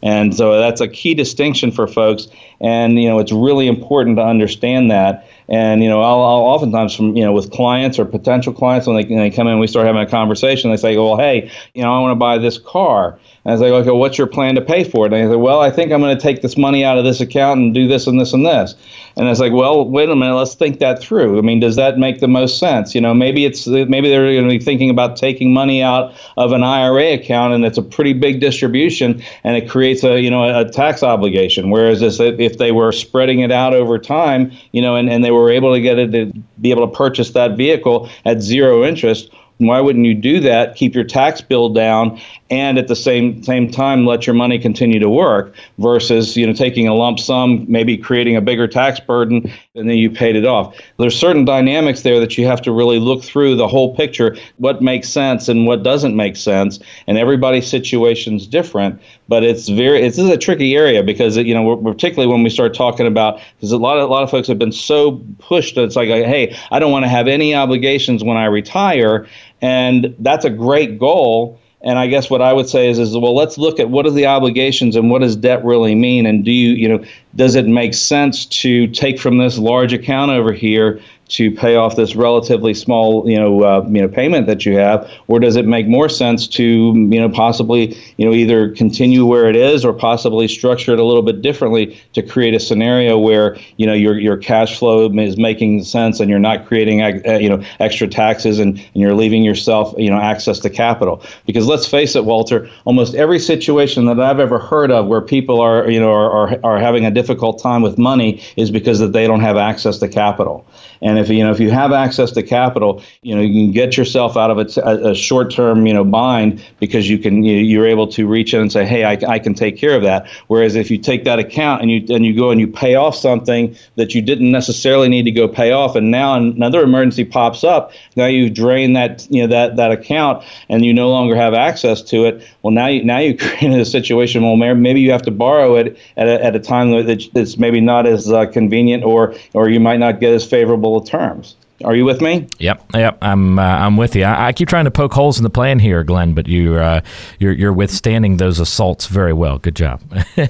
And 0.03 0.35
so 0.35 0.57
that's 0.57 0.81
a 0.81 0.87
key 0.87 1.13
distinction 1.13 1.71
for 1.71 1.87
folks. 1.87 2.27
And, 2.59 2.99
you 2.99 3.07
know, 3.07 3.19
it's 3.19 3.31
really 3.31 3.67
important 3.67 4.17
to 4.17 4.23
understand 4.23 4.89
that. 4.89 5.27
And, 5.47 5.83
you 5.83 5.89
know, 5.89 6.01
I'll, 6.01 6.21
I'll 6.21 6.41
oftentimes 6.41 6.95
from, 6.95 7.15
you 7.15 7.23
know, 7.23 7.33
with 7.33 7.51
clients 7.51 7.99
or 7.99 8.05
potential 8.05 8.53
clients, 8.53 8.87
when 8.87 8.95
they, 8.95 9.03
when 9.03 9.19
they 9.19 9.29
come 9.29 9.47
in, 9.47 9.59
we 9.59 9.67
start 9.67 9.85
having 9.85 10.01
a 10.01 10.09
conversation, 10.09 10.71
they 10.71 10.77
say, 10.77 10.97
well, 10.97 11.17
hey, 11.17 11.51
you 11.73 11.83
know, 11.83 11.93
I 11.93 11.99
want 11.99 12.13
to 12.13 12.15
buy 12.15 12.37
this 12.39 12.57
car. 12.57 13.19
And 13.45 13.53
I 13.53 13.57
say, 13.57 13.71
okay, 13.71 13.91
what's 13.91 14.17
your 14.17 14.27
plan 14.27 14.55
to 14.55 14.61
pay 14.61 14.83
for 14.83 15.05
it? 15.05 15.13
And 15.13 15.27
they 15.27 15.31
say, 15.31 15.37
well, 15.37 15.59
I 15.59 15.69
think 15.69 15.91
I'm 15.91 16.01
going 16.01 16.15
to 16.15 16.21
take 16.21 16.41
this 16.41 16.57
money 16.57 16.83
out 16.83 16.97
of 16.97 17.03
this 17.03 17.21
account 17.21 17.59
and 17.59 17.73
do 17.73 17.87
this 17.87 18.07
and 18.07 18.19
this 18.19 18.33
and 18.33 18.45
this. 18.45 18.75
And 19.15 19.27
I 19.27 19.29
was 19.29 19.39
like, 19.39 19.53
well, 19.53 19.87
wait 19.87 20.09
a 20.09 20.15
minute, 20.15 20.35
let's 20.35 20.55
think 20.55 20.79
that 20.79 21.01
through. 21.01 21.37
I 21.37 21.41
mean, 21.41 21.59
does 21.59 21.75
that 21.75 21.97
make 21.97 22.19
the 22.19 22.27
most 22.27 22.59
sense? 22.59 22.95
You 22.95 23.01
know, 23.01 23.13
maybe 23.13 23.45
it's 23.45 23.67
maybe 23.67 24.09
they're 24.09 24.33
going 24.33 24.43
to 24.43 24.57
be 24.57 24.63
thinking 24.63 24.89
about 24.89 25.17
taking 25.17 25.53
money 25.53 25.83
out 25.83 26.13
of 26.37 26.51
an 26.51 26.63
IRA 26.63 27.13
account, 27.13 27.53
and 27.53 27.65
it's 27.65 27.77
a 27.77 27.83
pretty 27.83 28.13
big 28.13 28.39
distribution, 28.39 29.21
and 29.43 29.57
it 29.57 29.69
creates 29.69 30.03
a 30.03 30.19
you 30.19 30.29
know 30.29 30.59
a 30.59 30.69
tax 30.69 31.03
obligation. 31.03 31.69
Whereas 31.69 32.01
if 32.01 32.57
they 32.57 32.71
were 32.71 32.91
spreading 32.91 33.39
it 33.39 33.51
out 33.51 33.73
over 33.73 33.99
time, 33.99 34.51
you 34.71 34.81
know, 34.81 34.95
and, 34.95 35.09
and 35.09 35.23
they 35.23 35.31
were 35.31 35.51
able 35.51 35.73
to 35.73 35.81
get 35.81 35.99
it 35.99 36.11
to 36.11 36.33
be 36.61 36.71
able 36.71 36.87
to 36.87 36.95
purchase 36.95 37.31
that 37.31 37.57
vehicle 37.57 38.09
at 38.25 38.41
zero 38.41 38.83
interest 38.83 39.31
why 39.67 39.79
wouldn't 39.79 40.05
you 40.05 40.13
do 40.13 40.39
that? 40.41 40.75
Keep 40.75 40.95
your 40.95 41.03
tax 41.03 41.41
bill 41.41 41.69
down, 41.69 42.19
and 42.51 42.77
at 42.77 42.89
the 42.89 42.95
same 42.95 43.41
same 43.41 43.71
time 43.71 44.05
let 44.05 44.27
your 44.27 44.35
money 44.35 44.59
continue 44.59 44.99
to 44.99 45.09
work. 45.09 45.55
Versus 45.79 46.35
you 46.37 46.45
know 46.45 46.53
taking 46.53 46.87
a 46.87 46.93
lump 46.93 47.19
sum, 47.19 47.65
maybe 47.67 47.97
creating 47.97 48.35
a 48.35 48.41
bigger 48.41 48.67
tax 48.67 48.99
burden, 48.99 49.51
and 49.73 49.89
then 49.89 49.97
you 49.97 50.11
paid 50.11 50.35
it 50.35 50.45
off. 50.45 50.77
There's 50.99 51.17
certain 51.17 51.45
dynamics 51.45 52.01
there 52.01 52.19
that 52.19 52.37
you 52.37 52.45
have 52.45 52.61
to 52.63 52.71
really 52.71 52.99
look 52.99 53.23
through 53.23 53.55
the 53.55 53.67
whole 53.67 53.95
picture, 53.95 54.35
what 54.57 54.81
makes 54.81 55.07
sense 55.07 55.47
and 55.47 55.65
what 55.65 55.81
doesn't 55.81 56.15
make 56.15 56.35
sense, 56.35 56.77
and 57.07 57.17
everybody's 57.17 57.67
situation 57.67 58.35
is 58.35 58.45
different. 58.45 59.01
But 59.29 59.43
it's 59.43 59.69
very 59.69 60.01
this 60.01 60.19
is 60.19 60.29
a 60.29 60.37
tricky 60.37 60.75
area 60.75 61.01
because 61.01 61.37
you 61.37 61.53
know 61.53 61.77
particularly 61.77 62.31
when 62.31 62.43
we 62.43 62.49
start 62.49 62.73
talking 62.73 63.07
about 63.07 63.39
because 63.55 63.71
a 63.71 63.77
lot 63.77 63.97
of 63.97 64.09
a 64.09 64.11
lot 64.11 64.23
of 64.23 64.29
folks 64.29 64.49
have 64.49 64.59
been 64.59 64.73
so 64.73 65.23
pushed 65.39 65.75
that 65.75 65.83
it's 65.83 65.95
like 65.95 66.09
hey 66.09 66.57
I 66.69 66.79
don't 66.79 66.91
want 66.91 67.05
to 67.05 67.09
have 67.09 67.29
any 67.29 67.55
obligations 67.55 68.23
when 68.23 68.35
I 68.35 68.45
retire 68.45 69.25
and 69.61 70.15
that's 70.19 70.45
a 70.45 70.49
great 70.49 70.99
goal. 70.99 71.59
And 71.83 71.97
I 71.97 72.07
guess 72.07 72.29
what 72.29 72.41
I 72.41 72.53
would 72.53 72.69
say 72.69 72.89
is, 72.89 72.99
is 72.99 73.17
well, 73.17 73.35
let's 73.35 73.57
look 73.57 73.79
at 73.79 73.89
what 73.89 74.05
are 74.05 74.11
the 74.11 74.27
obligations 74.27 74.95
and 74.95 75.09
what 75.09 75.21
does 75.21 75.35
debt 75.35 75.65
really 75.65 75.95
mean, 75.95 76.25
and 76.25 76.45
do 76.45 76.51
you, 76.51 76.73
you 76.73 76.87
know, 76.87 77.03
does 77.35 77.55
it 77.55 77.65
make 77.65 77.93
sense 77.93 78.45
to 78.45 78.87
take 78.87 79.19
from 79.19 79.37
this 79.37 79.57
large 79.57 79.93
account 79.93 80.31
over 80.31 80.51
here 80.51 81.01
to 81.31 81.49
pay 81.49 81.77
off 81.77 81.95
this 81.95 82.13
relatively 82.13 82.73
small, 82.73 83.27
you 83.29 83.37
know, 83.37 83.63
uh, 83.63 83.85
you 83.89 84.01
know, 84.01 84.07
payment 84.09 84.47
that 84.47 84.65
you 84.65 84.77
have, 84.77 85.09
or 85.27 85.39
does 85.39 85.55
it 85.55 85.65
make 85.65 85.87
more 85.87 86.09
sense 86.09 86.45
to, 86.45 86.63
you 86.63 87.19
know, 87.19 87.29
possibly, 87.29 87.97
you 88.17 88.25
know, 88.25 88.33
either 88.33 88.69
continue 88.71 89.25
where 89.25 89.47
it 89.47 89.55
is 89.55 89.85
or 89.85 89.93
possibly 89.93 90.45
structure 90.45 90.91
it 90.91 90.99
a 90.99 91.05
little 91.05 91.21
bit 91.21 91.41
differently 91.41 91.97
to 92.11 92.21
create 92.21 92.53
a 92.53 92.59
scenario 92.59 93.17
where, 93.17 93.57
you 93.77 93.85
know, 93.85 93.93
your 93.93 94.19
your 94.19 94.35
cash 94.35 94.77
flow 94.77 95.09
is 95.19 95.37
making 95.37 95.81
sense 95.85 96.19
and 96.19 96.29
you're 96.29 96.37
not 96.37 96.65
creating, 96.67 97.01
uh, 97.01 97.37
you 97.39 97.47
know, 97.47 97.63
extra 97.79 98.09
taxes 98.09 98.59
and, 98.59 98.77
and 98.77 98.95
you're 98.95 99.15
leaving 99.15 99.41
yourself, 99.41 99.95
you 99.97 100.09
know, 100.09 100.19
access 100.19 100.59
to 100.59 100.69
capital. 100.69 101.23
Because 101.45 101.65
let's 101.65 101.87
face 101.87 102.13
it, 102.13 102.25
Walter, 102.25 102.69
almost 102.83 103.15
every 103.15 103.39
situation 103.39 104.03
that 104.05 104.19
I've 104.19 104.41
ever 104.41 104.59
heard 104.59 104.91
of 104.91 105.07
where 105.07 105.21
people 105.21 105.61
are, 105.61 105.89
you 105.89 105.99
know, 106.01 106.11
are, 106.11 106.29
are, 106.29 106.59
are 106.65 106.77
having 106.77 107.05
a 107.05 107.11
difficult 107.21 107.61
time 107.61 107.81
with 107.81 107.97
money 107.97 108.41
is 108.57 108.71
because 108.71 108.99
that 108.99 109.13
they 109.13 109.27
don't 109.27 109.41
have 109.41 109.57
access 109.57 109.99
to 109.99 110.07
capital. 110.07 110.65
And 111.01 111.17
if 111.17 111.29
you 111.29 111.43
know 111.43 111.51
if 111.51 111.59
you 111.59 111.71
have 111.71 111.91
access 111.91 112.31
to 112.31 112.43
capital, 112.43 113.01
you 113.21 113.35
know 113.35 113.41
you 113.41 113.65
can 113.65 113.71
get 113.71 113.97
yourself 113.97 114.37
out 114.37 114.51
of 114.51 114.57
a, 114.59 115.09
a 115.11 115.15
short-term 115.15 115.87
you 115.87 115.93
know 115.93 116.03
bind 116.03 116.63
because 116.79 117.09
you 117.09 117.17
can 117.17 117.43
you, 117.43 117.81
are 117.81 117.87
able 117.87 118.07
to 118.07 118.27
reach 118.27 118.53
in 118.53 118.61
and 118.61 118.71
say, 118.71 118.85
hey, 118.85 119.03
I, 119.03 119.17
I 119.27 119.39
can 119.39 119.53
take 119.53 119.77
care 119.77 119.95
of 119.95 120.03
that. 120.03 120.27
Whereas 120.47 120.75
if 120.75 120.91
you 120.91 120.97
take 120.97 121.23
that 121.23 121.39
account 121.39 121.81
and 121.81 121.89
you 121.89 122.15
and 122.15 122.25
you 122.25 122.35
go 122.35 122.51
and 122.51 122.59
you 122.59 122.67
pay 122.67 122.95
off 122.95 123.15
something 123.15 123.75
that 123.95 124.13
you 124.13 124.21
didn't 124.21 124.51
necessarily 124.51 125.09
need 125.09 125.23
to 125.23 125.31
go 125.31 125.47
pay 125.47 125.71
off, 125.71 125.95
and 125.95 126.11
now 126.11 126.35
another 126.35 126.83
emergency 126.83 127.25
pops 127.25 127.63
up, 127.63 127.91
now 128.15 128.27
you've 128.27 128.53
drained 128.53 128.95
that 128.95 129.27
you 129.29 129.41
know 129.41 129.47
that 129.47 129.77
that 129.77 129.91
account 129.91 130.43
and 130.69 130.85
you 130.85 130.93
no 130.93 131.09
longer 131.09 131.35
have 131.35 131.53
access 131.53 132.01
to 132.03 132.25
it. 132.25 132.47
Well, 132.61 132.71
now 132.71 132.87
you 132.87 133.03
now 133.03 133.19
you 133.19 133.35
created 133.45 133.79
a 133.79 133.85
situation. 133.85 134.43
where 134.59 134.75
maybe 134.75 135.01
you 135.01 135.11
have 135.11 135.23
to 135.23 135.31
borrow 135.31 135.75
it 135.75 135.97
at 136.15 136.27
a, 136.27 136.43
at 136.45 136.55
a 136.55 136.59
time 136.59 136.91
that's 137.33 137.57
maybe 137.57 137.81
not 137.81 138.05
as 138.05 138.31
uh, 138.31 138.45
convenient, 138.47 139.03
or 139.03 139.35
or 139.53 139.69
you 139.69 139.79
might 139.79 139.99
not 139.99 140.19
get 140.19 140.33
as 140.33 140.45
favorable 140.45 141.01
terms. 141.01 141.55
Are 141.83 141.95
you 141.95 142.05
with 142.05 142.21
me? 142.21 142.47
Yep, 142.59 142.91
yep. 142.93 143.17
I'm 143.21 143.57
uh, 143.57 143.61
I'm 143.61 143.97
with 143.97 144.15
you. 144.15 144.23
I, 144.23 144.47
I, 144.47 144.53
keep 144.53 144.67
trying 144.67 144.85
to 144.85 144.91
poke 144.91 145.13
holes 145.13 145.37
in 145.37 145.43
the 145.43 145.49
plan 145.49 145.79
here, 145.79 146.03
Glenn, 146.03 146.33
but 146.33 146.47
you 146.47 146.75
uh, 146.75 147.01
you're 147.39 147.53
you're 147.53 147.73
withstanding 147.73 148.37
those 148.37 148.59
assaults 148.59 149.07
very 149.07 149.33
well. 149.33 149.57
Good 149.57 149.75
job. 149.75 150.01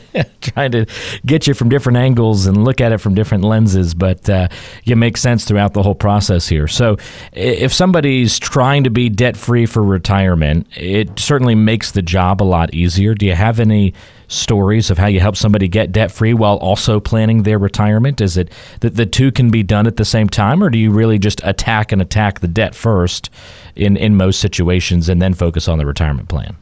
trying 0.42 0.72
to 0.72 0.86
get 1.26 1.48
you 1.48 1.54
from 1.54 1.70
different 1.70 1.98
angles 1.98 2.46
and 2.46 2.64
look 2.64 2.82
at 2.82 2.92
it 2.92 2.98
from 2.98 3.16
different 3.16 3.44
lenses, 3.44 3.94
but 3.94 4.30
uh, 4.30 4.48
you 4.84 4.96
make 4.96 5.18
sense 5.18 5.46
throughout 5.46 5.74
the 5.74 5.84
whole 5.84 5.96
process 5.96 6.48
here. 6.48 6.68
So, 6.68 6.98
if 7.34 7.74
somebody's 7.74 8.40
trying 8.40 8.84
to 8.84 8.90
be 8.90 9.10
debt 9.10 9.38
free 9.38 9.66
for 9.66 9.84
retirement, 9.84 10.68
it 10.76 11.20
certainly 11.20 11.56
makes 11.56 11.92
the 11.92 12.02
job 12.02 12.42
a 12.42 12.46
lot 12.46 12.74
easier. 12.74 13.14
Do 13.14 13.26
you 13.26 13.36
have 13.36 13.60
any? 13.60 13.94
Stories 14.32 14.90
of 14.90 14.98
how 14.98 15.08
you 15.08 15.20
help 15.20 15.36
somebody 15.36 15.68
get 15.68 15.92
debt 15.92 16.12
free 16.12 16.34
while 16.34 16.58
also 16.58 17.00
planning 17.00 17.44
their 17.44 17.60
retirement? 17.60 18.22
Is 18.22 18.38
it 18.38 18.52
that 18.80 18.96
the 18.96 19.06
two 19.06 19.32
can 19.32 19.52
be 19.52 19.64
done 19.64 19.88
at 19.88 19.98
the 19.98 20.06
same 20.06 20.30
time, 20.30 20.64
or 20.64 20.70
do 20.70 20.78
you 20.78 20.92
really 20.92 21.20
just 21.20 21.42
attack 21.44 21.92
and 21.92 22.02
attack 22.02 22.40
the 22.40 22.48
debt 22.48 22.76
first 22.76 23.30
in, 23.76 23.98
in 23.98 24.16
most 24.16 24.40
situations 24.40 25.10
and 25.10 25.22
then 25.22 25.34
focus 25.34 25.68
on 25.68 25.78
the 25.78 25.86
retirement 25.86 26.30
plan? 26.30 26.56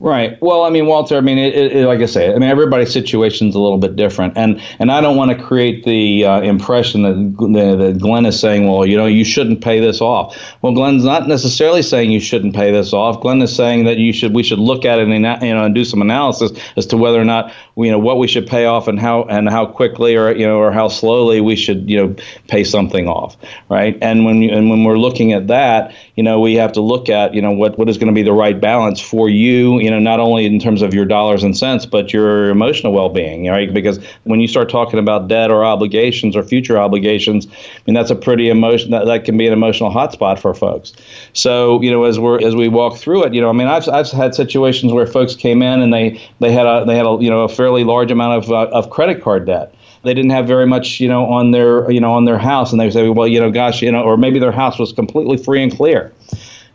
Right. 0.00 0.36
Well, 0.42 0.64
I 0.64 0.70
mean, 0.70 0.86
Walter. 0.86 1.16
I 1.16 1.20
mean, 1.20 1.38
it, 1.38 1.54
it, 1.54 1.86
like 1.86 2.00
I 2.00 2.06
say, 2.06 2.28
I 2.28 2.32
mean, 2.32 2.50
everybody's 2.50 2.92
situation 2.92 3.48
is 3.48 3.54
a 3.54 3.60
little 3.60 3.78
bit 3.78 3.94
different, 3.94 4.36
and 4.36 4.60
and 4.80 4.90
I 4.90 5.00
don't 5.00 5.16
want 5.16 5.30
to 5.30 5.42
create 5.42 5.84
the 5.84 6.24
uh, 6.24 6.40
impression 6.40 7.02
that, 7.02 7.78
that 7.78 7.98
Glenn 8.00 8.26
is 8.26 8.38
saying, 8.38 8.66
well, 8.68 8.84
you 8.84 8.96
know, 8.96 9.06
you 9.06 9.24
shouldn't 9.24 9.62
pay 9.62 9.78
this 9.78 10.00
off. 10.00 10.36
Well, 10.62 10.74
Glenn's 10.74 11.04
not 11.04 11.28
necessarily 11.28 11.80
saying 11.80 12.10
you 12.10 12.18
shouldn't 12.18 12.56
pay 12.56 12.72
this 12.72 12.92
off. 12.92 13.20
Glenn 13.22 13.40
is 13.40 13.54
saying 13.54 13.84
that 13.84 13.98
you 13.98 14.12
should, 14.12 14.34
we 14.34 14.42
should 14.42 14.58
look 14.58 14.84
at 14.84 14.98
it 14.98 15.06
and 15.06 15.12
you 15.14 15.54
know 15.54 15.64
and 15.64 15.74
do 15.76 15.84
some 15.84 16.02
analysis 16.02 16.50
as 16.76 16.86
to 16.86 16.96
whether 16.96 17.20
or 17.20 17.24
not 17.24 17.54
you 17.76 17.90
know 17.92 17.98
what 18.00 18.18
we 18.18 18.26
should 18.26 18.48
pay 18.48 18.64
off 18.64 18.88
and 18.88 18.98
how 18.98 19.22
and 19.22 19.48
how 19.48 19.64
quickly 19.64 20.16
or 20.16 20.34
you 20.34 20.46
know 20.46 20.58
or 20.58 20.72
how 20.72 20.88
slowly 20.88 21.40
we 21.40 21.54
should 21.54 21.88
you 21.88 21.96
know 21.96 22.16
pay 22.48 22.64
something 22.64 23.06
off, 23.06 23.36
right? 23.68 23.96
And 24.02 24.24
when 24.24 24.42
you, 24.42 24.50
and 24.50 24.70
when 24.70 24.82
we're 24.82 24.98
looking 24.98 25.32
at 25.32 25.46
that, 25.46 25.94
you 26.16 26.24
know, 26.24 26.40
we 26.40 26.54
have 26.56 26.72
to 26.72 26.80
look 26.80 27.08
at 27.08 27.32
you 27.32 27.40
know 27.40 27.52
what 27.52 27.78
what 27.78 27.88
is 27.88 27.96
going 27.96 28.08
to 28.08 28.14
be 28.14 28.24
the 28.24 28.32
right 28.32 28.60
balance 28.60 29.00
for 29.00 29.28
you 29.28 29.83
you 29.84 29.90
know, 29.90 29.98
not 29.98 30.18
only 30.18 30.46
in 30.46 30.58
terms 30.58 30.82
of 30.82 30.94
your 30.94 31.04
dollars 31.04 31.44
and 31.44 31.56
cents, 31.56 31.86
but 31.86 32.12
your 32.12 32.50
emotional 32.50 32.92
well-being, 32.92 33.46
right? 33.46 33.72
Because 33.72 34.04
when 34.24 34.40
you 34.40 34.48
start 34.48 34.68
talking 34.68 34.98
about 34.98 35.28
debt 35.28 35.50
or 35.50 35.64
obligations 35.64 36.34
or 36.34 36.42
future 36.42 36.78
obligations, 36.78 37.46
I 37.46 37.82
mean 37.86 37.94
that's 37.94 38.10
a 38.10 38.16
pretty 38.16 38.48
emotion 38.48 38.90
that, 38.90 39.06
that 39.06 39.24
can 39.24 39.36
be 39.36 39.46
an 39.46 39.52
emotional 39.52 39.90
hotspot 39.90 40.38
for 40.38 40.54
folks. 40.54 40.92
So, 41.34 41.80
you 41.82 41.90
know, 41.90 42.04
as 42.04 42.18
we're 42.18 42.44
as 42.44 42.56
we 42.56 42.68
walk 42.68 42.96
through 42.96 43.24
it, 43.24 43.34
you 43.34 43.40
know, 43.40 43.50
I 43.50 43.52
mean, 43.52 43.68
I've, 43.68 43.88
I've 43.88 44.10
had 44.10 44.34
situations 44.34 44.92
where 44.92 45.06
folks 45.06 45.36
came 45.36 45.62
in 45.62 45.82
and 45.82 45.92
they 45.92 46.20
they 46.40 46.50
had 46.50 46.66
a 46.66 46.84
they 46.86 46.96
had 46.96 47.06
a 47.06 47.18
you 47.20 47.30
know 47.30 47.42
a 47.42 47.48
fairly 47.48 47.84
large 47.84 48.10
amount 48.10 48.44
of 48.44 48.50
uh, 48.50 48.76
of 48.76 48.90
credit 48.90 49.22
card 49.22 49.46
debt 49.46 49.74
they 50.04 50.12
didn't 50.12 50.30
have 50.30 50.46
very 50.46 50.66
much, 50.66 51.00
you 51.00 51.08
know, 51.08 51.24
on 51.24 51.50
their, 51.50 51.90
you 51.90 51.98
know, 51.98 52.12
on 52.12 52.26
their 52.26 52.38
house, 52.38 52.72
and 52.72 52.80
they 52.80 52.90
say, 52.90 53.08
well, 53.08 53.26
you 53.26 53.40
know, 53.40 53.50
gosh, 53.50 53.82
you 53.82 53.90
know, 53.90 54.02
or 54.02 54.16
maybe 54.16 54.38
their 54.38 54.52
house 54.52 54.78
was 54.78 54.92
completely 54.92 55.38
free 55.38 55.62
and 55.62 55.74
clear. 55.74 56.12